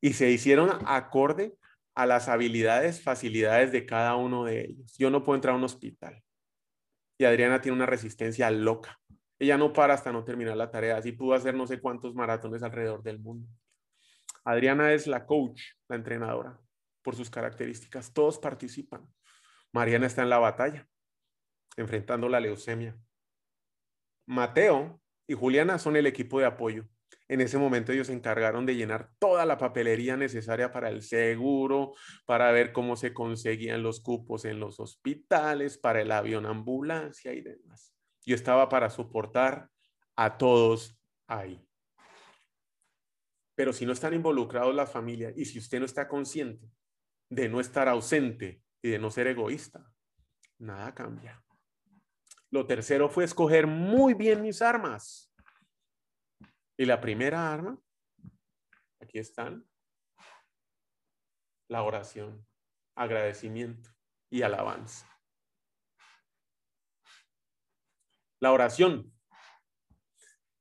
Y 0.00 0.14
se 0.14 0.30
hicieron 0.30 0.70
acorde 0.86 1.54
a 1.94 2.06
las 2.06 2.28
habilidades, 2.28 3.02
facilidades 3.02 3.72
de 3.72 3.84
cada 3.84 4.16
uno 4.16 4.44
de 4.44 4.62
ellos. 4.62 4.96
Yo 4.96 5.10
no 5.10 5.22
puedo 5.22 5.36
entrar 5.36 5.54
a 5.54 5.58
un 5.58 5.64
hospital. 5.64 6.22
Y 7.20 7.26
Adriana 7.26 7.60
tiene 7.60 7.76
una 7.76 7.84
resistencia 7.84 8.50
loca. 8.50 8.98
Ella 9.38 9.58
no 9.58 9.74
para 9.74 9.92
hasta 9.92 10.10
no 10.10 10.24
terminar 10.24 10.56
la 10.56 10.70
tarea. 10.70 10.96
Así 10.96 11.12
pudo 11.12 11.34
hacer 11.34 11.54
no 11.54 11.66
sé 11.66 11.78
cuántos 11.78 12.14
maratones 12.14 12.62
alrededor 12.62 13.02
del 13.02 13.18
mundo. 13.18 13.46
Adriana 14.42 14.94
es 14.94 15.06
la 15.06 15.26
coach, 15.26 15.60
la 15.86 15.96
entrenadora, 15.96 16.58
por 17.02 17.14
sus 17.14 17.28
características. 17.28 18.14
Todos 18.14 18.38
participan. 18.38 19.06
Mariana 19.70 20.06
está 20.06 20.22
en 20.22 20.30
la 20.30 20.38
batalla, 20.38 20.88
enfrentando 21.76 22.26
la 22.26 22.40
leucemia. 22.40 22.98
Mateo 24.24 24.98
y 25.26 25.34
Juliana 25.34 25.78
son 25.78 25.96
el 25.96 26.06
equipo 26.06 26.40
de 26.40 26.46
apoyo. 26.46 26.88
En 27.30 27.40
ese 27.40 27.58
momento 27.58 27.92
ellos 27.92 28.08
se 28.08 28.12
encargaron 28.12 28.66
de 28.66 28.74
llenar 28.74 29.12
toda 29.20 29.46
la 29.46 29.56
papelería 29.56 30.16
necesaria 30.16 30.72
para 30.72 30.88
el 30.88 31.00
seguro, 31.00 31.94
para 32.26 32.50
ver 32.50 32.72
cómo 32.72 32.96
se 32.96 33.14
conseguían 33.14 33.84
los 33.84 34.00
cupos 34.00 34.44
en 34.44 34.58
los 34.58 34.80
hospitales, 34.80 35.78
para 35.78 36.02
el 36.02 36.10
avión 36.10 36.44
ambulancia 36.44 37.32
y 37.32 37.40
demás. 37.40 37.94
Yo 38.26 38.34
estaba 38.34 38.68
para 38.68 38.90
soportar 38.90 39.70
a 40.16 40.38
todos 40.38 40.98
ahí. 41.28 41.64
Pero 43.54 43.72
si 43.72 43.86
no 43.86 43.92
están 43.92 44.12
involucrados 44.12 44.74
la 44.74 44.86
familia 44.86 45.32
y 45.36 45.44
si 45.44 45.60
usted 45.60 45.78
no 45.78 45.86
está 45.86 46.08
consciente 46.08 46.68
de 47.28 47.48
no 47.48 47.60
estar 47.60 47.88
ausente 47.88 48.64
y 48.82 48.88
de 48.88 48.98
no 48.98 49.08
ser 49.12 49.28
egoísta, 49.28 49.88
nada 50.58 50.92
cambia. 50.96 51.40
Lo 52.50 52.66
tercero 52.66 53.08
fue 53.08 53.22
escoger 53.22 53.68
muy 53.68 54.14
bien 54.14 54.42
mis 54.42 54.62
armas. 54.62 55.29
Y 56.80 56.86
la 56.86 56.98
primera 56.98 57.52
arma, 57.52 57.78
aquí 59.02 59.18
están, 59.18 59.68
la 61.68 61.82
oración, 61.82 62.46
agradecimiento 62.94 63.90
y 64.30 64.40
alabanza. 64.40 65.06
La 68.40 68.52
oración. 68.52 69.12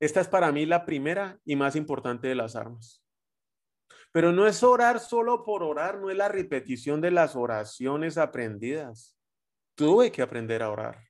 Esta 0.02 0.20
es 0.20 0.28
para 0.28 0.52
mí 0.52 0.66
la 0.66 0.86
primera 0.86 1.40
y 1.46 1.56
más 1.56 1.78
importante 1.78 2.28
de 2.28 2.36
las 2.36 2.58
armas. 2.58 3.02
Pero 4.12 4.34
no 4.34 4.46
es 4.46 4.62
orar 4.62 5.00
solo 5.00 5.46
por 5.46 5.64
orar, 5.64 6.00
no 6.00 6.10
es 6.10 6.18
la 6.18 6.28
repetición 6.28 7.00
de 7.00 7.12
las 7.12 7.38
oraciones 7.38 8.18
aprendidas. 8.18 9.18
Tuve 9.74 10.12
que 10.12 10.22
aprender 10.22 10.64
a 10.64 10.70
orar, 10.70 11.02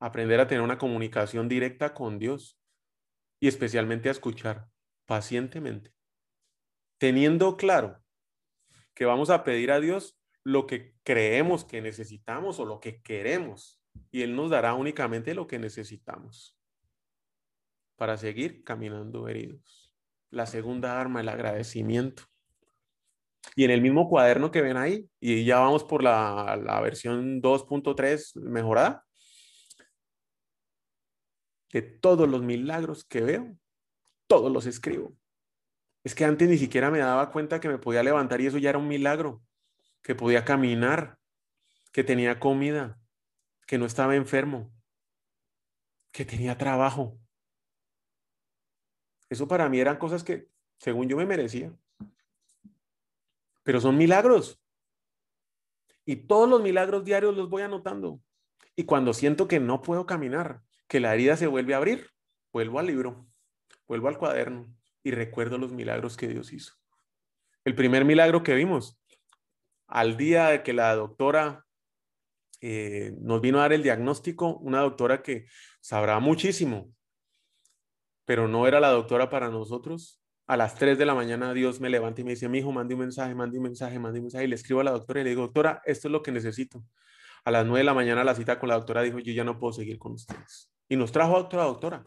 aprender 0.00 0.40
a 0.40 0.48
tener 0.48 0.62
una 0.62 0.78
comunicación 0.78 1.50
directa 1.50 1.92
con 1.92 2.18
Dios 2.18 2.58
y 3.40 3.48
especialmente 3.48 4.08
a 4.08 4.12
escuchar 4.12 4.68
pacientemente, 5.04 5.92
teniendo 6.98 7.56
claro 7.56 8.02
que 8.94 9.04
vamos 9.04 9.30
a 9.30 9.44
pedir 9.44 9.70
a 9.70 9.80
Dios 9.80 10.18
lo 10.42 10.66
que 10.66 10.94
creemos 11.02 11.64
que 11.64 11.82
necesitamos 11.82 12.58
o 12.60 12.64
lo 12.64 12.80
que 12.80 13.02
queremos 13.02 13.80
y 14.10 14.22
Él 14.22 14.36
nos 14.36 14.50
dará 14.50 14.74
únicamente 14.74 15.34
lo 15.34 15.46
que 15.46 15.58
necesitamos 15.58 16.56
para 17.96 18.16
seguir 18.16 18.62
caminando 18.62 19.28
heridos 19.28 19.86
la 20.30 20.46
segunda 20.46 21.00
arma, 21.00 21.20
el 21.20 21.28
agradecimiento. 21.28 22.24
Y 23.54 23.64
en 23.64 23.70
el 23.70 23.80
mismo 23.80 24.08
cuaderno 24.08 24.50
que 24.50 24.60
ven 24.60 24.76
ahí, 24.76 25.08
y 25.20 25.44
ya 25.44 25.60
vamos 25.60 25.84
por 25.84 26.02
la, 26.02 26.60
la 26.62 26.80
versión 26.80 27.40
2.3 27.40 28.40
mejorada, 28.40 29.05
todos 31.82 32.28
los 32.28 32.42
milagros 32.42 33.04
que 33.04 33.20
veo, 33.20 33.58
todos 34.26 34.52
los 34.52 34.66
escribo. 34.66 35.16
Es 36.04 36.14
que 36.14 36.24
antes 36.24 36.48
ni 36.48 36.58
siquiera 36.58 36.90
me 36.90 36.98
daba 36.98 37.32
cuenta 37.32 37.60
que 37.60 37.68
me 37.68 37.78
podía 37.78 38.02
levantar 38.02 38.40
y 38.40 38.46
eso 38.46 38.58
ya 38.58 38.70
era 38.70 38.78
un 38.78 38.88
milagro, 38.88 39.42
que 40.02 40.14
podía 40.14 40.44
caminar, 40.44 41.18
que 41.92 42.04
tenía 42.04 42.38
comida, 42.38 43.00
que 43.66 43.78
no 43.78 43.86
estaba 43.86 44.14
enfermo, 44.14 44.72
que 46.12 46.24
tenía 46.24 46.56
trabajo. 46.56 47.18
Eso 49.28 49.48
para 49.48 49.68
mí 49.68 49.80
eran 49.80 49.98
cosas 49.98 50.22
que, 50.22 50.48
según 50.78 51.08
yo, 51.08 51.16
me 51.16 51.26
merecía. 51.26 51.76
Pero 53.64 53.80
son 53.80 53.96
milagros. 53.96 54.60
Y 56.04 56.14
todos 56.14 56.48
los 56.48 56.62
milagros 56.62 57.04
diarios 57.04 57.36
los 57.36 57.50
voy 57.50 57.62
anotando. 57.62 58.20
Y 58.76 58.84
cuando 58.84 59.12
siento 59.12 59.48
que 59.48 59.58
no 59.58 59.82
puedo 59.82 60.06
caminar, 60.06 60.62
que 60.88 61.00
la 61.00 61.14
herida 61.14 61.36
se 61.36 61.46
vuelve 61.46 61.74
a 61.74 61.78
abrir, 61.78 62.10
vuelvo 62.52 62.78
al 62.78 62.86
libro, 62.86 63.26
vuelvo 63.86 64.08
al 64.08 64.18
cuaderno 64.18 64.74
y 65.02 65.10
recuerdo 65.10 65.58
los 65.58 65.72
milagros 65.72 66.16
que 66.16 66.28
Dios 66.28 66.52
hizo. 66.52 66.74
El 67.64 67.74
primer 67.74 68.04
milagro 68.04 68.42
que 68.42 68.54
vimos, 68.54 69.00
al 69.86 70.16
día 70.16 70.48
de 70.48 70.62
que 70.62 70.72
la 70.72 70.94
doctora 70.94 71.64
eh, 72.60 73.14
nos 73.20 73.40
vino 73.40 73.58
a 73.58 73.62
dar 73.62 73.72
el 73.72 73.82
diagnóstico, 73.82 74.56
una 74.58 74.80
doctora 74.80 75.22
que 75.22 75.46
sabrá 75.80 76.18
muchísimo 76.20 76.96
pero 78.26 78.48
no 78.48 78.66
era 78.66 78.80
la 78.80 78.90
doctora 78.90 79.30
para 79.30 79.48
nosotros. 79.48 80.20
A 80.46 80.56
las 80.56 80.74
3 80.74 80.98
de 80.98 81.06
la 81.06 81.14
mañana 81.14 81.54
Dios 81.54 81.80
me 81.80 81.88
levanta 81.88 82.20
y 82.20 82.24
me 82.24 82.32
dice, 82.32 82.48
mi 82.48 82.58
hijo, 82.58 82.70
mande 82.72 82.94
un 82.94 83.00
mensaje, 83.00 83.34
mande 83.34 83.56
un 83.56 83.64
mensaje, 83.64 83.98
mande 83.98 84.18
un 84.18 84.24
mensaje. 84.24 84.44
Y 84.44 84.48
le 84.48 84.56
escribo 84.56 84.80
a 84.80 84.84
la 84.84 84.90
doctora 84.90 85.20
y 85.20 85.24
le 85.24 85.30
digo, 85.30 85.42
doctora, 85.42 85.80
esto 85.86 86.08
es 86.08 86.12
lo 86.12 86.22
que 86.22 86.32
necesito. 86.32 86.84
A 87.44 87.50
las 87.50 87.64
9 87.64 87.78
de 87.78 87.84
la 87.84 87.94
mañana 87.94 88.24
la 88.24 88.34
cita 88.34 88.58
con 88.58 88.68
la 88.68 88.74
doctora 88.74 89.02
dijo, 89.02 89.20
yo 89.20 89.32
ya 89.32 89.44
no 89.44 89.58
puedo 89.58 89.72
seguir 89.72 89.98
con 89.98 90.12
ustedes. 90.12 90.72
Y 90.88 90.96
nos 90.96 91.12
trajo 91.12 91.36
a 91.36 91.40
otra 91.40 91.64
doctora. 91.64 92.06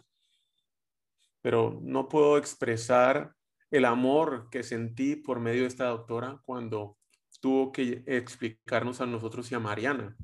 Pero 1.42 1.80
no 1.82 2.08
puedo 2.08 2.38
expresar 2.38 3.34
el 3.72 3.86
amor 3.86 4.50
que 4.50 4.64
sentí 4.64 5.16
por 5.16 5.40
medio 5.40 5.62
de 5.62 5.68
esta 5.68 5.86
doctora 5.86 6.42
cuando 6.44 6.98
tuvo 7.40 7.72
que 7.72 8.04
explicarnos 8.08 9.02
a 9.02 9.06
nosotros 9.06 9.52
y 9.52 9.56
a 9.56 9.60
Mariana 9.60 10.16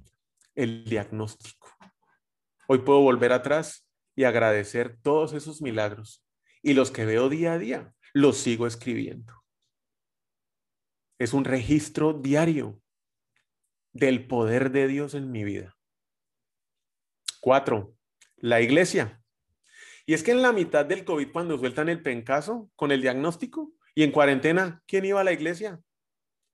el 0.55 0.85
diagnóstico. 0.85 1.69
Hoy 2.67 2.79
puedo 2.79 3.01
volver 3.01 3.31
atrás 3.33 3.87
y 4.15 4.23
agradecer 4.23 4.97
todos 5.01 5.33
esos 5.33 5.61
milagros. 5.61 6.25
Y 6.61 6.73
los 6.73 6.89
que 6.89 7.05
veo 7.05 7.29
día 7.29 7.53
a 7.53 7.59
día, 7.59 7.93
los 8.13 8.37
sigo 8.37 8.65
escribiendo. 8.65 9.33
Es 11.19 11.33
un 11.33 11.45
registro 11.45 12.13
diario 12.13 12.81
del 13.93 14.27
poder 14.27 14.71
de 14.71 14.87
Dios 14.87 15.13
en 15.13 15.31
mi 15.31 15.43
vida. 15.43 15.77
Cuatro, 17.39 17.94
la 18.45 18.62
iglesia. 18.62 19.19
Y 20.05 20.13
es 20.13 20.21
que 20.21 20.29
en 20.29 20.43
la 20.43 20.51
mitad 20.51 20.86
del 20.86 21.03
COVID, 21.03 21.31
cuando 21.31 21.58
sueltan 21.58 21.89
el 21.89 22.03
pencaso 22.03 22.69
con 22.75 22.91
el 22.91 23.01
diagnóstico 23.01 23.73
y 23.95 24.03
en 24.03 24.12
cuarentena, 24.12 24.84
¿quién 24.86 25.03
iba 25.03 25.19
a 25.19 25.23
la 25.23 25.34
iglesia? 25.34 25.81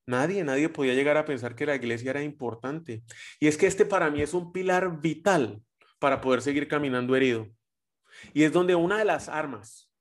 Nadie, 0.08 0.46
nadie 0.46 0.70
podía 0.70 0.94
llegar 0.94 1.18
a 1.18 1.26
pensar 1.26 1.54
que 1.54 1.66
la 1.66 1.76
iglesia 1.76 2.12
era 2.12 2.24
importante. 2.24 3.04
Y 3.42 3.48
es 3.48 3.58
que 3.58 3.68
este 3.68 3.86
para 3.86 4.10
mí 4.10 4.22
es 4.22 4.34
un 4.34 4.54
pilar 4.54 5.02
vital 5.02 5.62
para 6.00 6.22
poder 6.22 6.42
seguir 6.42 6.70
caminando 6.70 7.14
herido. 7.14 7.50
Y 8.34 8.44
es 8.44 8.54
donde 8.54 8.76
una 8.76 8.98
de 8.98 9.06
las 9.06 9.28
armas 9.28 9.92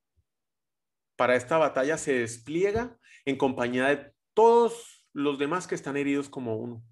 para 1.17 1.35
esta 1.35 1.59
batalla 1.59 1.99
se 1.99 2.13
despliega 2.21 2.97
en 3.25 3.37
compañía 3.37 3.89
de 3.89 4.13
todos 4.33 5.09
los 5.13 5.41
demás 5.41 5.67
que 5.67 5.75
están 5.75 5.97
heridos 5.97 6.29
como 6.29 6.57
uno. 6.57 6.85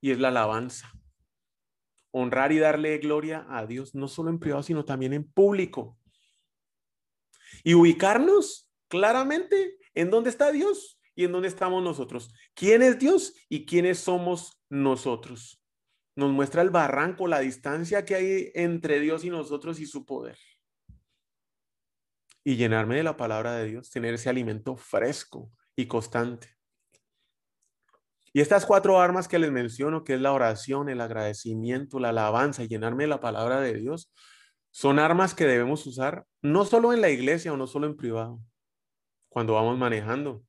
Y 0.00 0.12
es 0.12 0.20
la 0.20 0.28
alabanza. 0.28 0.92
Honrar 2.16 2.52
y 2.52 2.60
darle 2.60 2.98
gloria 2.98 3.44
a 3.48 3.66
Dios, 3.66 3.96
no 3.96 4.06
solo 4.06 4.30
en 4.30 4.38
privado, 4.38 4.62
sino 4.62 4.84
también 4.84 5.12
en 5.14 5.24
público. 5.24 5.98
Y 7.64 7.74
ubicarnos 7.74 8.70
claramente 8.86 9.78
en 9.94 10.10
dónde 10.10 10.30
está 10.30 10.52
Dios 10.52 11.00
y 11.16 11.24
en 11.24 11.32
dónde 11.32 11.48
estamos 11.48 11.82
nosotros. 11.82 12.32
¿Quién 12.54 12.82
es 12.82 13.00
Dios 13.00 13.34
y 13.48 13.66
quiénes 13.66 13.98
somos 13.98 14.62
nosotros? 14.68 15.60
Nos 16.14 16.30
muestra 16.30 16.62
el 16.62 16.70
barranco, 16.70 17.26
la 17.26 17.40
distancia 17.40 18.04
que 18.04 18.14
hay 18.14 18.52
entre 18.54 19.00
Dios 19.00 19.24
y 19.24 19.30
nosotros 19.30 19.80
y 19.80 19.86
su 19.86 20.06
poder. 20.06 20.38
Y 22.44 22.54
llenarme 22.54 22.94
de 22.94 23.02
la 23.02 23.16
palabra 23.16 23.56
de 23.56 23.64
Dios, 23.64 23.90
tener 23.90 24.14
ese 24.14 24.30
alimento 24.30 24.76
fresco 24.76 25.50
y 25.74 25.86
constante. 25.86 26.53
Y 28.36 28.40
estas 28.40 28.66
cuatro 28.66 29.00
armas 29.00 29.28
que 29.28 29.38
les 29.38 29.52
menciono, 29.52 30.02
que 30.02 30.14
es 30.14 30.20
la 30.20 30.32
oración, 30.32 30.88
el 30.88 31.00
agradecimiento, 31.00 32.00
la 32.00 32.08
alabanza 32.08 32.64
y 32.64 32.68
llenarme 32.68 33.04
de 33.04 33.08
la 33.08 33.20
palabra 33.20 33.60
de 33.60 33.74
Dios, 33.74 34.12
son 34.72 34.98
armas 34.98 35.34
que 35.34 35.46
debemos 35.46 35.86
usar 35.86 36.26
no 36.42 36.64
solo 36.64 36.92
en 36.92 37.00
la 37.00 37.10
iglesia 37.10 37.52
o 37.52 37.56
no 37.56 37.68
solo 37.68 37.86
en 37.86 37.96
privado, 37.96 38.40
cuando 39.28 39.54
vamos 39.54 39.78
manejando, 39.78 40.42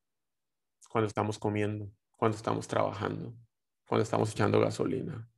cuando 0.90 1.08
estamos 1.08 1.38
comiendo, 1.38 1.92
cuando 2.18 2.36
estamos 2.36 2.68
trabajando, 2.68 3.36
cuando 3.88 4.02
estamos 4.02 4.32
echando 4.32 4.60
gasolina, 4.60 5.30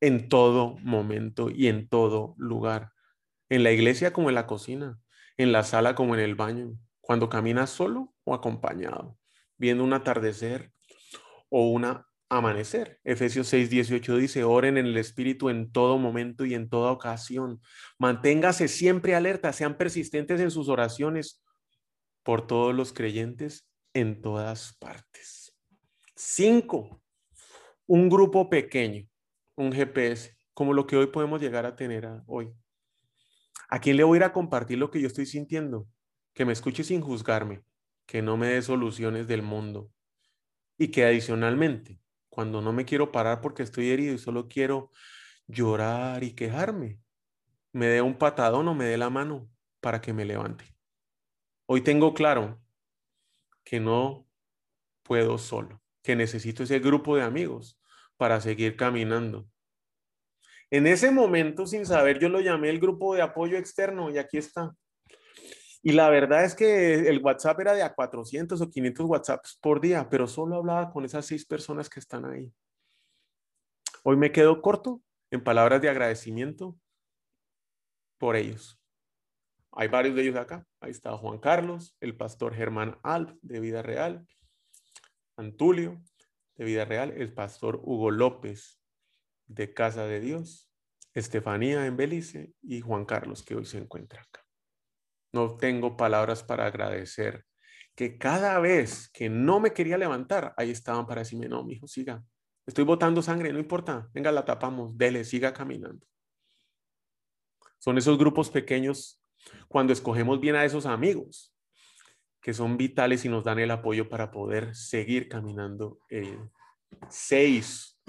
en 0.00 0.28
todo 0.28 0.76
momento 0.82 1.50
y 1.50 1.66
en 1.66 1.88
todo 1.88 2.36
lugar, 2.38 2.92
en 3.48 3.64
la 3.64 3.72
iglesia 3.72 4.12
como 4.12 4.28
en 4.28 4.36
la 4.36 4.46
cocina, 4.46 5.00
en 5.36 5.50
la 5.50 5.64
sala 5.64 5.96
como 5.96 6.14
en 6.14 6.20
el 6.20 6.36
baño, 6.36 6.78
cuando 7.00 7.28
caminas 7.28 7.70
solo 7.70 8.14
o 8.22 8.32
acompañado, 8.32 9.18
viendo 9.58 9.82
un 9.82 9.92
atardecer 9.92 10.70
o 11.58 11.70
una 11.70 12.06
amanecer. 12.28 13.00
Efesios 13.02 13.48
6, 13.48 13.70
18 13.70 14.16
dice, 14.18 14.44
oren 14.44 14.76
en 14.76 14.84
el 14.84 14.98
Espíritu 14.98 15.48
en 15.48 15.72
todo 15.72 15.96
momento 15.96 16.44
y 16.44 16.52
en 16.52 16.68
toda 16.68 16.92
ocasión. 16.92 17.62
Manténgase 17.98 18.68
siempre 18.68 19.14
alerta, 19.14 19.54
sean 19.54 19.78
persistentes 19.78 20.38
en 20.42 20.50
sus 20.50 20.68
oraciones 20.68 21.42
por 22.22 22.46
todos 22.46 22.74
los 22.74 22.92
creyentes 22.92 23.70
en 23.94 24.20
todas 24.20 24.76
partes. 24.78 25.56
Cinco, 26.14 27.02
un 27.86 28.10
grupo 28.10 28.50
pequeño, 28.50 29.08
un 29.54 29.72
GPS, 29.72 30.36
como 30.52 30.74
lo 30.74 30.86
que 30.86 30.98
hoy 30.98 31.06
podemos 31.06 31.40
llegar 31.40 31.64
a 31.64 31.74
tener 31.74 32.06
hoy. 32.26 32.52
¿A 33.70 33.80
quién 33.80 33.96
le 33.96 34.04
voy 34.04 34.16
a 34.16 34.20
ir 34.20 34.24
a 34.24 34.34
compartir 34.34 34.76
lo 34.76 34.90
que 34.90 35.00
yo 35.00 35.06
estoy 35.06 35.24
sintiendo? 35.24 35.88
Que 36.34 36.44
me 36.44 36.52
escuche 36.52 36.84
sin 36.84 37.00
juzgarme, 37.00 37.62
que 38.04 38.20
no 38.20 38.36
me 38.36 38.48
dé 38.48 38.60
soluciones 38.60 39.26
del 39.26 39.40
mundo, 39.40 39.90
y 40.78 40.88
que 40.88 41.04
adicionalmente, 41.04 42.00
cuando 42.28 42.60
no 42.60 42.72
me 42.72 42.84
quiero 42.84 43.12
parar 43.12 43.40
porque 43.40 43.62
estoy 43.62 43.90
herido 43.90 44.14
y 44.14 44.18
solo 44.18 44.48
quiero 44.48 44.90
llorar 45.46 46.22
y 46.22 46.32
quejarme, 46.32 47.00
me 47.72 47.86
dé 47.86 48.02
un 48.02 48.18
patadón 48.18 48.68
o 48.68 48.74
me 48.74 48.86
dé 48.86 48.98
la 48.98 49.10
mano 49.10 49.48
para 49.80 50.00
que 50.00 50.12
me 50.12 50.24
levante. 50.24 50.64
Hoy 51.66 51.82
tengo 51.82 52.14
claro 52.14 52.60
que 53.64 53.80
no 53.80 54.28
puedo 55.02 55.38
solo, 55.38 55.82
que 56.02 56.16
necesito 56.16 56.62
ese 56.62 56.78
grupo 56.78 57.16
de 57.16 57.22
amigos 57.22 57.80
para 58.16 58.40
seguir 58.40 58.76
caminando. 58.76 59.48
En 60.70 60.86
ese 60.86 61.10
momento, 61.10 61.66
sin 61.66 61.86
saber, 61.86 62.18
yo 62.18 62.28
lo 62.28 62.40
llamé 62.40 62.70
el 62.70 62.80
grupo 62.80 63.14
de 63.14 63.22
apoyo 63.22 63.56
externo 63.56 64.10
y 64.10 64.18
aquí 64.18 64.38
está. 64.38 64.74
Y 65.86 65.92
la 65.92 66.10
verdad 66.10 66.44
es 66.44 66.56
que 66.56 67.08
el 67.08 67.22
WhatsApp 67.22 67.60
era 67.60 67.72
de 67.72 67.84
a 67.84 67.94
400 67.94 68.60
o 68.60 68.68
500 68.68 69.06
WhatsApps 69.06 69.56
por 69.62 69.80
día, 69.80 70.08
pero 70.10 70.26
solo 70.26 70.56
hablaba 70.56 70.90
con 70.90 71.04
esas 71.04 71.24
seis 71.24 71.46
personas 71.46 71.88
que 71.88 72.00
están 72.00 72.24
ahí. 72.24 72.52
Hoy 74.02 74.16
me 74.16 74.32
quedo 74.32 74.60
corto 74.60 75.00
en 75.30 75.44
palabras 75.44 75.80
de 75.80 75.88
agradecimiento 75.88 76.76
por 78.18 78.34
ellos. 78.34 78.82
Hay 79.70 79.86
varios 79.86 80.16
de 80.16 80.22
ellos 80.22 80.34
acá. 80.34 80.66
Ahí 80.80 80.90
está 80.90 81.16
Juan 81.16 81.38
Carlos, 81.38 81.96
el 82.00 82.16
pastor 82.16 82.52
Germán 82.52 82.98
Alp 83.04 83.38
de 83.40 83.60
Vida 83.60 83.82
Real, 83.82 84.26
Antulio 85.36 86.02
de 86.56 86.64
Vida 86.64 86.84
Real, 86.84 87.12
el 87.12 87.32
pastor 87.32 87.80
Hugo 87.80 88.10
López 88.10 88.80
de 89.46 89.72
Casa 89.72 90.04
de 90.04 90.18
Dios, 90.18 90.68
Estefanía 91.14 91.86
en 91.86 91.96
Belice 91.96 92.54
y 92.60 92.80
Juan 92.80 93.04
Carlos 93.04 93.44
que 93.44 93.54
hoy 93.54 93.66
se 93.66 93.78
encuentra 93.78 94.22
acá. 94.22 94.45
No 95.36 95.58
tengo 95.58 95.98
palabras 95.98 96.42
para 96.42 96.64
agradecer 96.64 97.44
que 97.94 98.16
cada 98.16 98.58
vez 98.58 99.10
que 99.10 99.28
no 99.28 99.60
me 99.60 99.74
quería 99.74 99.98
levantar, 99.98 100.54
ahí 100.56 100.70
estaban 100.70 101.06
para 101.06 101.20
decirme, 101.20 101.46
no, 101.46 101.62
mi 101.62 101.74
hijo, 101.74 101.86
siga. 101.86 102.24
Estoy 102.66 102.84
botando 102.84 103.20
sangre, 103.20 103.52
no 103.52 103.58
importa. 103.58 104.08
Venga, 104.14 104.32
la 104.32 104.46
tapamos, 104.46 104.96
dele, 104.96 105.24
siga 105.24 105.52
caminando. 105.52 106.06
Son 107.78 107.98
esos 107.98 108.16
grupos 108.16 108.48
pequeños 108.48 109.22
cuando 109.68 109.92
escogemos 109.92 110.40
bien 110.40 110.56
a 110.56 110.64
esos 110.64 110.86
amigos 110.86 111.54
que 112.40 112.54
son 112.54 112.78
vitales 112.78 113.26
y 113.26 113.28
nos 113.28 113.44
dan 113.44 113.58
el 113.58 113.70
apoyo 113.70 114.08
para 114.08 114.30
poder 114.30 114.74
seguir 114.74 115.28
caminando. 115.28 115.98
seis, 117.10 118.00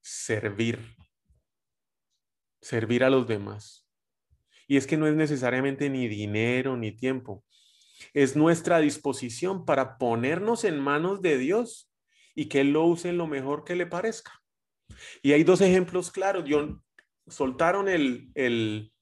servir. 0.00 0.78
Servir 2.60 3.02
a 3.02 3.10
los 3.10 3.26
demás. 3.26 3.81
Y 4.72 4.78
es 4.78 4.86
que 4.86 4.96
no 4.96 5.06
es 5.06 5.14
necesariamente 5.14 5.90
ni 5.90 6.08
dinero 6.08 6.78
ni 6.78 6.92
tiempo. 6.92 7.44
Es 8.14 8.36
nuestra 8.36 8.78
disposición 8.78 9.66
para 9.66 9.98
ponernos 9.98 10.64
en 10.64 10.80
manos 10.80 11.20
de 11.20 11.36
Dios 11.36 11.92
y 12.34 12.46
que 12.46 12.62
Él 12.62 12.72
lo 12.72 12.86
use 12.86 13.12
lo 13.12 13.26
mejor 13.26 13.64
que 13.64 13.76
le 13.76 13.84
parezca. 13.84 14.32
Y 15.20 15.32
hay 15.32 15.44
dos 15.44 15.60
ejemplos 15.60 16.10
claros. 16.10 16.46
John, 16.48 16.82
soltaron 17.26 17.86
el, 17.86 18.30
el, 18.34 18.94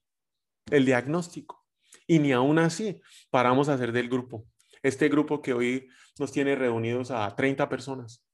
el 0.72 0.84
diagnóstico 0.84 1.64
y 2.04 2.18
ni 2.18 2.32
aún 2.32 2.58
así 2.58 3.00
paramos 3.30 3.68
a 3.68 3.74
hacer 3.74 3.92
del 3.92 4.08
grupo. 4.08 4.48
Este 4.82 5.08
grupo 5.08 5.40
que 5.40 5.52
hoy 5.52 5.88
nos 6.18 6.32
tiene 6.32 6.56
reunidos 6.56 7.12
a 7.12 7.32
30 7.36 7.68
personas. 7.68 8.26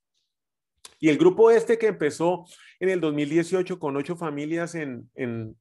Y 0.98 1.10
el 1.10 1.18
grupo 1.18 1.50
este 1.50 1.76
que 1.76 1.88
empezó 1.88 2.46
en 2.80 2.88
el 2.88 3.02
2018 3.02 3.78
con 3.78 3.94
ocho 3.98 4.16
familias 4.16 4.74
en, 4.74 5.10
en, 5.14 5.54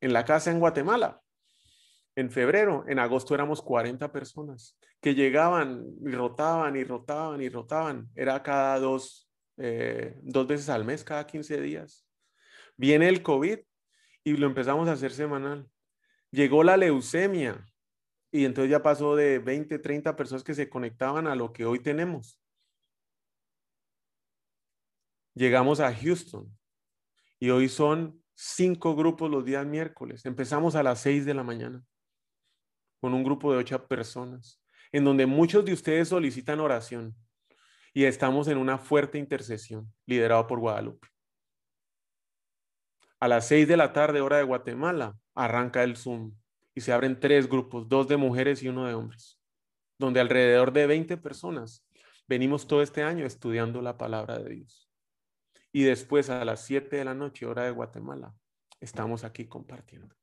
en 0.00 0.12
la 0.12 0.24
casa 0.24 0.50
en 0.50 0.60
Guatemala. 0.60 1.20
En 2.16 2.30
febrero, 2.30 2.84
en 2.88 2.98
agosto 2.98 3.34
éramos 3.34 3.62
40 3.62 4.10
personas 4.12 4.76
que 5.00 5.14
llegaban 5.14 5.86
y 6.04 6.10
rotaban 6.10 6.76
y 6.76 6.84
rotaban 6.84 7.40
y 7.40 7.48
rotaban. 7.48 8.08
Era 8.14 8.42
cada 8.42 8.78
dos, 8.78 9.30
eh, 9.56 10.18
dos 10.22 10.46
veces 10.46 10.68
al 10.68 10.84
mes, 10.84 11.04
cada 11.04 11.26
15 11.26 11.60
días. 11.60 12.06
Viene 12.76 13.08
el 13.08 13.22
COVID 13.22 13.58
y 14.24 14.36
lo 14.36 14.46
empezamos 14.46 14.88
a 14.88 14.92
hacer 14.92 15.12
semanal. 15.12 15.68
Llegó 16.30 16.62
la 16.62 16.76
leucemia 16.76 17.64
y 18.30 18.44
entonces 18.44 18.70
ya 18.70 18.82
pasó 18.82 19.16
de 19.16 19.38
20, 19.38 19.78
30 19.78 20.16
personas 20.16 20.44
que 20.44 20.54
se 20.54 20.68
conectaban 20.68 21.26
a 21.26 21.34
lo 21.34 21.52
que 21.52 21.64
hoy 21.64 21.80
tenemos. 21.80 22.40
Llegamos 25.34 25.80
a 25.80 25.94
Houston 25.94 26.56
y 27.38 27.50
hoy 27.50 27.68
son 27.68 28.19
cinco 28.42 28.96
grupos 28.96 29.30
los 29.30 29.44
días 29.44 29.66
miércoles. 29.66 30.24
Empezamos 30.24 30.74
a 30.74 30.82
las 30.82 31.00
seis 31.00 31.26
de 31.26 31.34
la 31.34 31.42
mañana 31.42 31.84
con 32.98 33.12
un 33.12 33.22
grupo 33.22 33.52
de 33.52 33.58
ocho 33.58 33.86
personas, 33.86 34.62
en 34.92 35.04
donde 35.04 35.26
muchos 35.26 35.62
de 35.64 35.74
ustedes 35.74 36.08
solicitan 36.08 36.60
oración 36.60 37.14
y 37.92 38.04
estamos 38.04 38.48
en 38.48 38.56
una 38.56 38.78
fuerte 38.78 39.18
intercesión 39.18 39.92
liderado 40.06 40.46
por 40.46 40.58
Guadalupe. 40.58 41.08
A 43.18 43.28
las 43.28 43.46
seis 43.46 43.68
de 43.68 43.76
la 43.76 43.92
tarde, 43.92 44.22
hora 44.22 44.38
de 44.38 44.44
Guatemala, 44.44 45.18
arranca 45.34 45.82
el 45.82 45.98
Zoom 45.98 46.34
y 46.74 46.80
se 46.80 46.92
abren 46.92 47.20
tres 47.20 47.46
grupos, 47.46 47.88
dos 47.90 48.08
de 48.08 48.16
mujeres 48.16 48.62
y 48.62 48.68
uno 48.68 48.86
de 48.86 48.94
hombres, 48.94 49.38
donde 49.98 50.20
alrededor 50.20 50.72
de 50.72 50.86
20 50.86 51.18
personas 51.18 51.86
venimos 52.26 52.66
todo 52.66 52.80
este 52.80 53.02
año 53.02 53.26
estudiando 53.26 53.82
la 53.82 53.98
palabra 53.98 54.38
de 54.38 54.48
Dios. 54.48 54.89
Y 55.72 55.84
después 55.84 56.30
a 56.30 56.44
las 56.44 56.64
7 56.64 56.96
de 56.96 57.04
la 57.04 57.14
noche, 57.14 57.46
hora 57.46 57.64
de 57.64 57.70
Guatemala, 57.70 58.34
estamos 58.80 59.24
aquí 59.24 59.46
compartiendo. 59.46 60.14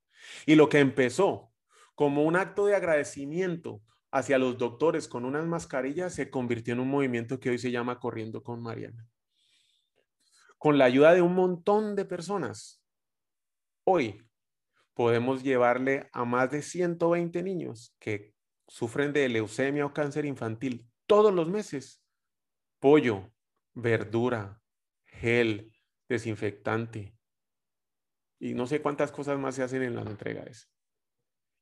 Y 0.45 0.55
lo 0.55 0.69
que 0.69 0.79
empezó 0.79 1.53
como 1.95 2.23
un 2.23 2.35
acto 2.35 2.65
de 2.65 2.75
agradecimiento 2.75 3.81
hacia 4.11 4.37
los 4.37 4.57
doctores 4.57 5.07
con 5.07 5.25
unas 5.25 5.45
mascarillas 5.45 6.13
se 6.13 6.29
convirtió 6.29 6.73
en 6.73 6.79
un 6.79 6.89
movimiento 6.89 7.39
que 7.39 7.49
hoy 7.49 7.57
se 7.57 7.71
llama 7.71 7.99
Corriendo 7.99 8.43
con 8.43 8.61
Mariana. 8.61 9.07
Con 10.57 10.77
la 10.77 10.85
ayuda 10.85 11.13
de 11.13 11.21
un 11.21 11.35
montón 11.35 11.95
de 11.95 12.05
personas, 12.05 12.83
hoy 13.83 14.23
podemos 14.93 15.43
llevarle 15.43 16.09
a 16.13 16.25
más 16.25 16.49
de 16.51 16.61
120 16.61 17.43
niños 17.43 17.95
que 17.99 18.33
sufren 18.67 19.13
de 19.13 19.29
leucemia 19.29 19.85
o 19.85 19.93
cáncer 19.93 20.25
infantil 20.25 20.89
todos 21.05 21.33
los 21.33 21.47
meses 21.47 22.03
pollo, 22.79 23.31
verdura, 23.73 24.61
gel, 25.17 25.73
desinfectante. 26.07 27.13
Y 28.39 28.53
no 28.53 28.67
sé 28.67 28.81
cuántas 28.81 29.11
cosas 29.11 29.39
más 29.39 29.55
se 29.55 29.63
hacen 29.63 29.83
en 29.83 29.95
las 29.95 30.07
entregas. 30.07 30.69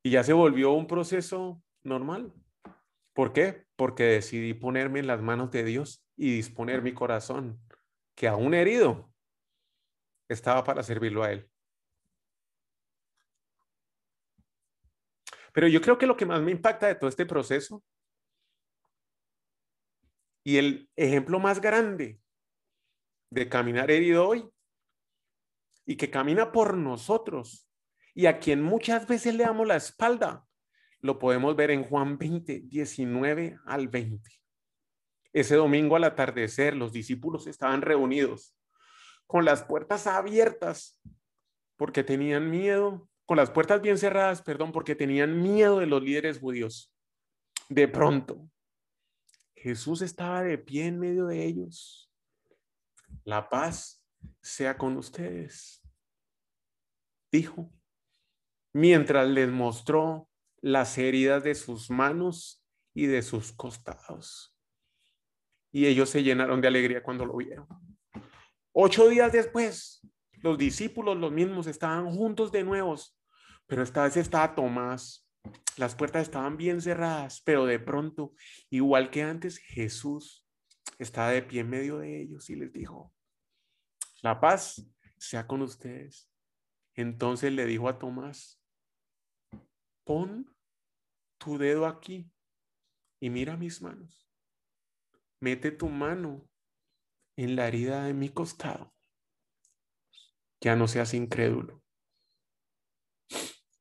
Y 0.04 0.12
ya 0.12 0.24
se 0.24 0.34
volvió 0.34 0.72
un 0.74 0.88
proceso 0.88 1.64
normal. 1.84 2.34
¿Por 3.14 3.34
qué? 3.34 3.66
Porque 3.76 4.04
decidí 4.04 4.54
ponerme 4.54 5.00
en 5.00 5.08
las 5.08 5.22
manos 5.22 5.52
de 5.52 5.64
Dios 5.64 6.06
y 6.18 6.36
disponer 6.36 6.82
mi 6.82 6.94
corazón, 6.94 7.60
que 8.14 8.28
aún 8.28 8.54
herido, 8.54 9.12
estaba 10.30 10.64
para 10.64 10.84
servirlo 10.84 11.24
a 11.24 11.32
Él. 11.32 11.50
Pero 15.54 15.68
yo 15.70 15.80
creo 15.80 15.98
que 15.98 16.08
lo 16.08 16.18
que 16.18 16.26
más 16.26 16.42
me 16.42 16.52
impacta 16.52 16.88
de 16.88 16.96
todo 16.96 17.10
este 17.10 17.26
proceso 17.26 17.82
y 20.44 20.58
el 20.58 20.90
ejemplo 20.98 21.40
más 21.40 21.62
grande 21.62 22.20
de 23.36 23.50
caminar 23.50 23.92
herido 23.92 24.28
hoy 24.28 24.50
y 25.86 25.98
que 25.98 26.10
camina 26.10 26.52
por 26.54 26.78
nosotros 26.78 27.70
y 28.16 28.28
a 28.28 28.40
quien 28.40 28.64
muchas 28.64 29.08
veces 29.08 29.36
le 29.36 29.44
damos 29.44 29.68
la 29.68 29.76
espalda, 29.76 30.46
lo 31.02 31.20
podemos 31.20 31.54
ver 31.56 31.70
en 31.70 31.84
Juan 31.84 32.18
20, 32.18 32.62
19 32.62 33.60
al 33.66 33.90
20. 33.90 34.32
Ese 35.34 35.56
domingo 35.56 35.98
al 35.98 36.06
atardecer 36.06 36.78
los 36.78 36.94
discípulos 36.94 37.46
estaban 37.46 37.82
reunidos 37.82 38.56
con 39.28 39.44
las 39.44 39.64
puertas 39.64 40.08
abiertas 40.08 41.02
porque 41.76 42.06
tenían 42.06 42.50
miedo 42.50 43.10
con 43.26 43.36
las 43.36 43.52
puertas 43.52 43.82
bien 43.82 43.98
cerradas, 43.98 44.44
perdón, 44.44 44.72
porque 44.72 44.96
tenían 44.96 45.42
miedo 45.42 45.80
de 45.80 45.88
los 45.88 46.02
líderes 46.02 46.40
judíos. 46.40 46.94
De 47.68 47.88
pronto, 47.88 48.48
Jesús 49.56 50.04
estaba 50.04 50.44
de 50.44 50.58
pie 50.58 50.86
en 50.86 51.00
medio 51.00 51.26
de 51.26 51.44
ellos. 51.44 52.05
La 53.26 53.50
paz 53.50 54.06
sea 54.40 54.78
con 54.78 54.98
ustedes, 54.98 55.82
dijo, 57.32 57.72
mientras 58.72 59.28
les 59.28 59.50
mostró 59.50 60.30
las 60.62 60.96
heridas 61.00 61.44
de 61.44 61.56
sus 61.56 61.90
manos 61.90 62.64
y 62.94 63.08
de 63.08 63.24
sus 63.24 63.52
costados. 63.52 64.56
Y 65.72 65.88
ellos 65.88 66.12
se 66.12 66.22
llenaron 66.22 66.62
de 66.62 66.68
alegría 66.68 67.02
cuando 67.02 67.26
lo 67.26 67.36
vieron. 67.38 67.68
Ocho 68.72 69.10
días 69.10 69.32
después, 69.32 70.08
los 70.44 70.60
discípulos, 70.60 71.18
los 71.18 71.32
mismos, 71.32 71.66
estaban 71.66 72.12
juntos 72.12 72.52
de 72.52 72.64
nuevo, 72.64 72.96
pero 73.66 73.82
esta 73.82 74.04
vez 74.04 74.18
estaba 74.18 74.54
Tomás. 74.54 75.28
Las 75.78 75.96
puertas 75.96 76.22
estaban 76.22 76.58
bien 76.58 76.80
cerradas, 76.80 77.42
pero 77.44 77.66
de 77.66 77.80
pronto, 77.80 78.34
igual 78.70 79.10
que 79.10 79.24
antes, 79.24 79.58
Jesús 79.58 80.48
estaba 81.00 81.32
de 81.32 81.42
pie 81.42 81.62
en 81.62 81.70
medio 81.72 81.98
de 81.98 82.22
ellos 82.22 82.50
y 82.52 82.56
les 82.56 82.72
dijo, 82.72 83.15
la 84.26 84.42
paz 84.42 84.86
sea 85.18 85.48
con 85.48 85.62
ustedes. 85.62 86.30
Entonces 86.94 87.54
le 87.54 87.66
dijo 87.66 87.88
a 87.88 87.98
Tomás, 87.98 88.62
pon 90.04 90.54
tu 91.38 91.58
dedo 91.58 91.86
aquí 91.86 92.30
y 93.22 93.30
mira 93.30 93.56
mis 93.56 93.82
manos. 93.82 94.30
Mete 95.40 95.72
tu 95.72 95.88
mano 95.88 96.48
en 97.38 97.56
la 97.56 97.68
herida 97.68 98.04
de 98.04 98.14
mi 98.14 98.30
costado 98.30 98.96
ya 100.66 100.76
no 100.76 100.88
seas 100.88 101.14
incrédulo. 101.14 101.84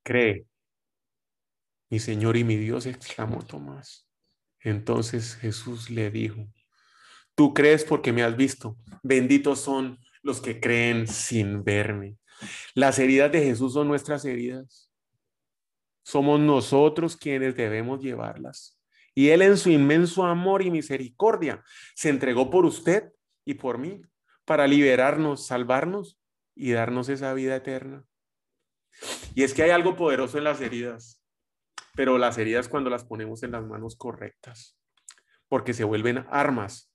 Cree. 0.02 0.46
Mi 1.90 1.98
Señor 1.98 2.36
y 2.36 2.44
mi 2.44 2.56
Dios, 2.56 2.84
exclamó 2.84 3.42
Tomás. 3.42 4.06
Entonces 4.60 5.36
Jesús 5.36 5.88
le 5.88 6.10
dijo, 6.10 6.46
tú 7.34 7.54
crees 7.54 7.84
porque 7.84 8.12
me 8.12 8.22
has 8.22 8.36
visto. 8.36 8.76
Benditos 9.02 9.60
son 9.60 9.98
los 10.24 10.40
que 10.40 10.58
creen 10.58 11.06
sin 11.06 11.62
verme. 11.62 12.16
Las 12.74 12.98
heridas 12.98 13.30
de 13.30 13.44
Jesús 13.44 13.74
son 13.74 13.86
nuestras 13.86 14.24
heridas. 14.24 14.90
Somos 16.02 16.40
nosotros 16.40 17.16
quienes 17.16 17.54
debemos 17.54 18.02
llevarlas. 18.02 18.80
Y 19.14 19.28
Él 19.28 19.42
en 19.42 19.56
su 19.56 19.70
inmenso 19.70 20.24
amor 20.24 20.62
y 20.62 20.70
misericordia 20.70 21.62
se 21.94 22.08
entregó 22.08 22.50
por 22.50 22.64
usted 22.64 23.12
y 23.44 23.54
por 23.54 23.78
mí 23.78 24.00
para 24.44 24.66
liberarnos, 24.66 25.46
salvarnos 25.46 26.18
y 26.56 26.72
darnos 26.72 27.08
esa 27.08 27.32
vida 27.34 27.54
eterna. 27.54 28.04
Y 29.34 29.44
es 29.44 29.54
que 29.54 29.62
hay 29.62 29.70
algo 29.70 29.94
poderoso 29.94 30.38
en 30.38 30.44
las 30.44 30.60
heridas, 30.60 31.22
pero 31.94 32.18
las 32.18 32.38
heridas 32.38 32.68
cuando 32.68 32.90
las 32.90 33.04
ponemos 33.04 33.42
en 33.42 33.52
las 33.52 33.64
manos 33.64 33.96
correctas, 33.96 34.78
porque 35.48 35.74
se 35.74 35.84
vuelven 35.84 36.26
armas. 36.30 36.92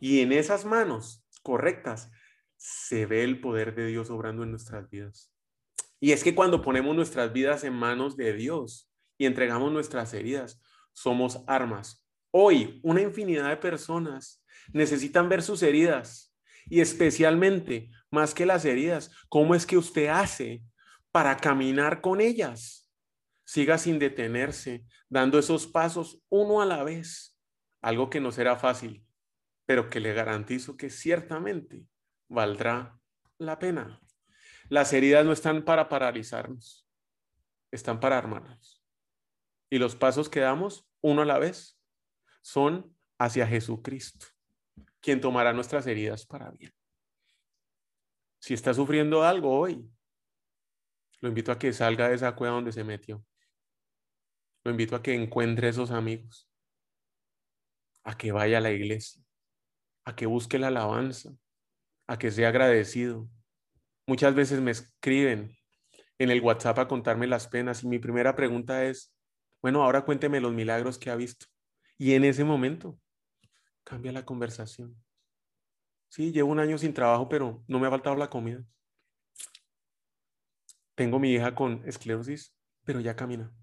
Y 0.00 0.20
en 0.20 0.32
esas 0.32 0.64
manos 0.64 1.24
correctas 1.42 2.10
se 2.60 3.06
ve 3.06 3.24
el 3.24 3.40
poder 3.40 3.74
de 3.74 3.86
Dios 3.86 4.10
obrando 4.10 4.42
en 4.42 4.50
nuestras 4.50 4.90
vidas. 4.90 5.32
Y 5.98 6.12
es 6.12 6.22
que 6.22 6.34
cuando 6.34 6.60
ponemos 6.60 6.94
nuestras 6.94 7.32
vidas 7.32 7.64
en 7.64 7.72
manos 7.72 8.18
de 8.18 8.34
Dios 8.34 8.92
y 9.16 9.24
entregamos 9.24 9.72
nuestras 9.72 10.12
heridas, 10.12 10.60
somos 10.92 11.42
armas. 11.46 12.06
Hoy, 12.30 12.78
una 12.82 13.00
infinidad 13.00 13.48
de 13.48 13.56
personas 13.56 14.44
necesitan 14.74 15.30
ver 15.30 15.42
sus 15.42 15.62
heridas 15.62 16.36
y 16.66 16.80
especialmente 16.80 17.90
más 18.10 18.34
que 18.34 18.44
las 18.44 18.66
heridas, 18.66 19.10
¿cómo 19.30 19.54
es 19.54 19.64
que 19.64 19.78
usted 19.78 20.08
hace 20.08 20.62
para 21.12 21.38
caminar 21.38 22.02
con 22.02 22.20
ellas? 22.20 22.90
Siga 23.44 23.78
sin 23.78 23.98
detenerse, 23.98 24.84
dando 25.08 25.38
esos 25.38 25.66
pasos 25.66 26.22
uno 26.28 26.60
a 26.60 26.66
la 26.66 26.84
vez, 26.84 27.38
algo 27.80 28.10
que 28.10 28.20
no 28.20 28.32
será 28.32 28.56
fácil, 28.56 29.06
pero 29.64 29.88
que 29.88 29.98
le 29.98 30.12
garantizo 30.12 30.76
que 30.76 30.90
ciertamente 30.90 31.86
valdrá 32.30 32.98
la 33.38 33.58
pena. 33.58 34.00
Las 34.68 34.92
heridas 34.92 35.26
no 35.26 35.32
están 35.32 35.64
para 35.64 35.88
paralizarnos, 35.88 36.88
están 37.70 38.00
para 38.00 38.16
armarnos. 38.16 38.82
Y 39.68 39.78
los 39.78 39.96
pasos 39.96 40.28
que 40.28 40.40
damos 40.40 40.88
uno 41.02 41.22
a 41.22 41.26
la 41.26 41.38
vez 41.38 41.78
son 42.40 42.96
hacia 43.18 43.46
Jesucristo, 43.46 44.26
quien 45.00 45.20
tomará 45.20 45.52
nuestras 45.52 45.86
heridas 45.86 46.24
para 46.24 46.50
bien. 46.52 46.72
Si 48.38 48.54
está 48.54 48.72
sufriendo 48.72 49.22
algo 49.22 49.58
hoy, 49.58 49.86
lo 51.20 51.28
invito 51.28 51.52
a 51.52 51.58
que 51.58 51.72
salga 51.72 52.08
de 52.08 52.14
esa 52.14 52.34
cueva 52.34 52.54
donde 52.54 52.72
se 52.72 52.84
metió. 52.84 53.24
Lo 54.64 54.70
invito 54.70 54.96
a 54.96 55.02
que 55.02 55.14
encuentre 55.14 55.68
esos 55.68 55.90
amigos, 55.90 56.48
a 58.04 58.16
que 58.16 58.32
vaya 58.32 58.58
a 58.58 58.62
la 58.62 58.70
iglesia, 58.70 59.22
a 60.04 60.14
que 60.14 60.26
busque 60.26 60.58
la 60.58 60.68
alabanza, 60.68 61.30
a 62.10 62.18
que 62.18 62.32
sea 62.32 62.48
agradecido. 62.48 63.28
Muchas 64.04 64.34
veces 64.34 64.60
me 64.60 64.72
escriben 64.72 65.56
en 66.18 66.30
el 66.30 66.40
WhatsApp 66.40 66.80
a 66.80 66.88
contarme 66.88 67.28
las 67.28 67.46
penas 67.46 67.84
y 67.84 67.86
mi 67.86 68.00
primera 68.00 68.34
pregunta 68.34 68.84
es, 68.84 69.14
bueno, 69.62 69.84
ahora 69.84 70.04
cuénteme 70.04 70.40
los 70.40 70.52
milagros 70.52 70.98
que 70.98 71.08
ha 71.10 71.14
visto. 71.14 71.46
Y 71.98 72.14
en 72.14 72.24
ese 72.24 72.42
momento 72.42 72.98
cambia 73.84 74.10
la 74.10 74.24
conversación. 74.24 75.00
Sí, 76.08 76.32
llevo 76.32 76.50
un 76.50 76.58
año 76.58 76.78
sin 76.78 76.92
trabajo, 76.92 77.28
pero 77.28 77.62
no 77.68 77.78
me 77.78 77.86
ha 77.86 77.90
faltado 77.90 78.16
la 78.16 78.28
comida. 78.28 78.64
Tengo 80.96 81.20
mi 81.20 81.32
hija 81.32 81.54
con 81.54 81.80
esclerosis, 81.86 82.52
pero 82.84 82.98
ya 82.98 83.14
camina. 83.14 83.54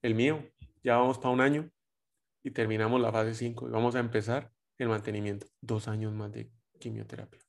El 0.00 0.14
mío, 0.14 0.42
ya 0.82 0.96
vamos 0.96 1.18
para 1.18 1.34
un 1.34 1.42
año 1.42 1.70
y 2.42 2.50
terminamos 2.52 2.98
la 2.98 3.12
fase 3.12 3.34
5 3.34 3.68
y 3.68 3.70
vamos 3.72 3.94
a 3.94 4.00
empezar 4.00 4.50
el 4.78 4.88
mantenimiento. 4.88 5.48
Dos 5.60 5.86
años 5.86 6.14
más 6.14 6.32
de 6.32 6.50
quimioterapia. 6.80 7.40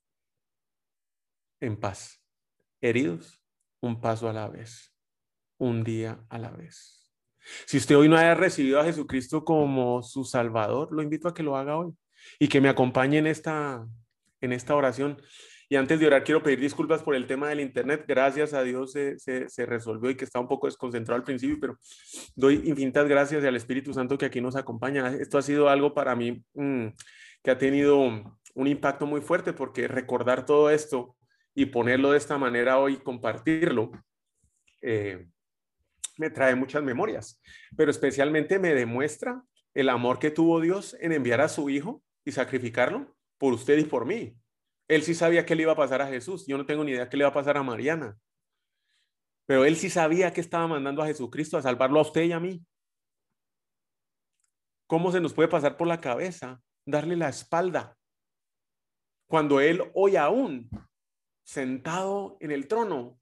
En 1.59 1.79
paz. 1.79 2.23
Heridos, 2.81 3.43
un 3.79 3.99
paso 3.99 4.29
a 4.29 4.33
la 4.33 4.47
vez. 4.47 4.93
Un 5.57 5.83
día 5.83 6.23
a 6.29 6.37
la 6.37 6.51
vez. 6.51 7.11
Si 7.65 7.77
usted 7.77 7.97
hoy 7.97 8.09
no 8.09 8.17
haya 8.17 8.35
recibido 8.35 8.79
a 8.79 8.83
Jesucristo 8.83 9.43
como 9.43 10.03
su 10.03 10.23
Salvador, 10.23 10.91
lo 10.91 11.01
invito 11.01 11.27
a 11.27 11.33
que 11.33 11.43
lo 11.43 11.57
haga 11.57 11.77
hoy 11.77 11.93
y 12.39 12.47
que 12.47 12.61
me 12.61 12.69
acompañe 12.69 13.17
en 13.17 13.27
esta, 13.27 13.87
en 14.41 14.53
esta 14.53 14.75
oración. 14.75 15.21
Y 15.69 15.77
antes 15.77 15.99
de 15.99 16.07
orar, 16.07 16.23
quiero 16.23 16.43
pedir 16.43 16.59
disculpas 16.59 17.01
por 17.01 17.15
el 17.15 17.25
tema 17.25 17.47
del 17.47 17.61
Internet. 17.61 18.03
Gracias 18.05 18.53
a 18.53 18.61
Dios 18.61 18.91
se, 18.91 19.17
se, 19.17 19.65
resolvió 19.65 20.09
y 20.09 20.15
que 20.15 20.25
estaba 20.25 20.43
un 20.43 20.49
poco 20.49 20.67
desconcentrado 20.67 21.17
al 21.17 21.23
principio, 21.23 21.57
pero 21.61 21.79
doy 22.35 22.55
infinitas 22.65 23.07
gracias 23.07 23.43
al 23.45 23.55
Espíritu 23.55 23.93
Santo 23.93 24.17
que 24.17 24.25
aquí 24.25 24.41
nos 24.41 24.57
acompaña. 24.57 25.15
Esto 25.15 25.37
ha 25.37 25.41
sido 25.41 25.69
algo 25.69 25.93
para 25.93 26.13
mí 26.13 26.43
mm, 26.55 26.87
que 27.43 27.51
ha 27.51 27.57
tenido 27.57 27.97
un 27.97 28.67
impacto 28.67 29.05
muy 29.05 29.21
fuerte 29.21 29.53
porque 29.53 29.87
recordar 29.87 30.45
todo 30.45 30.69
esto 30.69 31.15
y 31.53 31.65
ponerlo 31.67 32.11
de 32.11 32.17
esta 32.17 32.37
manera 32.37 32.77
hoy, 32.77 32.97
compartirlo, 32.97 33.91
eh, 34.81 35.27
me 36.17 36.29
trae 36.29 36.55
muchas 36.55 36.83
memorias, 36.83 37.41
pero 37.75 37.91
especialmente 37.91 38.59
me 38.59 38.73
demuestra 38.73 39.43
el 39.73 39.89
amor 39.89 40.19
que 40.19 40.31
tuvo 40.31 40.59
Dios 40.59 40.95
en 40.99 41.11
enviar 41.13 41.41
a 41.41 41.49
su 41.49 41.69
Hijo 41.69 42.03
y 42.25 42.31
sacrificarlo 42.31 43.15
por 43.37 43.53
usted 43.53 43.77
y 43.77 43.85
por 43.85 44.05
mí. 44.05 44.35
Él 44.87 45.03
sí 45.03 45.15
sabía 45.15 45.45
qué 45.45 45.55
le 45.55 45.63
iba 45.63 45.71
a 45.71 45.77
pasar 45.77 46.01
a 46.01 46.07
Jesús. 46.07 46.45
Yo 46.45 46.57
no 46.57 46.65
tengo 46.65 46.83
ni 46.83 46.91
idea 46.91 47.09
qué 47.09 47.15
le 47.15 47.23
va 47.23 47.29
a 47.29 47.33
pasar 47.33 47.55
a 47.57 47.63
Mariana. 47.63 48.17
Pero 49.45 49.63
él 49.65 49.77
sí 49.77 49.89
sabía 49.89 50.33
que 50.33 50.41
estaba 50.41 50.67
mandando 50.67 51.01
a 51.01 51.07
Jesucristo 51.07 51.57
a 51.57 51.61
salvarlo 51.61 51.99
a 51.99 52.03
usted 52.03 52.23
y 52.23 52.33
a 52.33 52.39
mí. 52.39 52.63
¿Cómo 54.87 55.11
se 55.11 55.21
nos 55.21 55.33
puede 55.33 55.47
pasar 55.47 55.77
por 55.77 55.87
la 55.87 56.01
cabeza 56.01 56.61
darle 56.85 57.15
la 57.15 57.29
espalda 57.29 57.97
cuando 59.27 59.61
él 59.61 59.81
hoy 59.93 60.15
aún, 60.17 60.69
sentado 61.43 62.37
en 62.39 62.51
el 62.51 62.67
trono, 62.67 63.19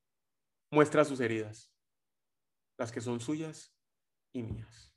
muestra 0.71 1.05
sus 1.05 1.19
heridas, 1.19 1.71
las 2.77 2.91
que 2.91 3.01
son 3.01 3.19
suyas 3.19 3.75
y 4.33 4.43
mías? 4.43 4.93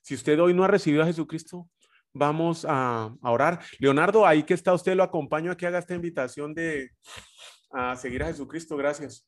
Si 0.00 0.14
usted 0.14 0.40
hoy 0.40 0.54
no 0.54 0.64
ha 0.64 0.68
recibido 0.68 1.02
a 1.02 1.06
Jesucristo, 1.06 1.68
vamos 2.12 2.66
a, 2.68 3.14
orar. 3.22 3.62
Leonardo, 3.78 4.26
ahí 4.26 4.42
que 4.42 4.54
está 4.54 4.74
usted, 4.74 4.94
lo 4.94 5.02
acompaño 5.02 5.52
a 5.52 5.56
que 5.56 5.66
haga 5.66 5.78
esta 5.78 5.94
invitación 5.94 6.54
de 6.54 6.90
a 7.70 7.94
seguir 7.96 8.22
a 8.22 8.26
Jesucristo. 8.26 8.76
Gracias. 8.76 9.26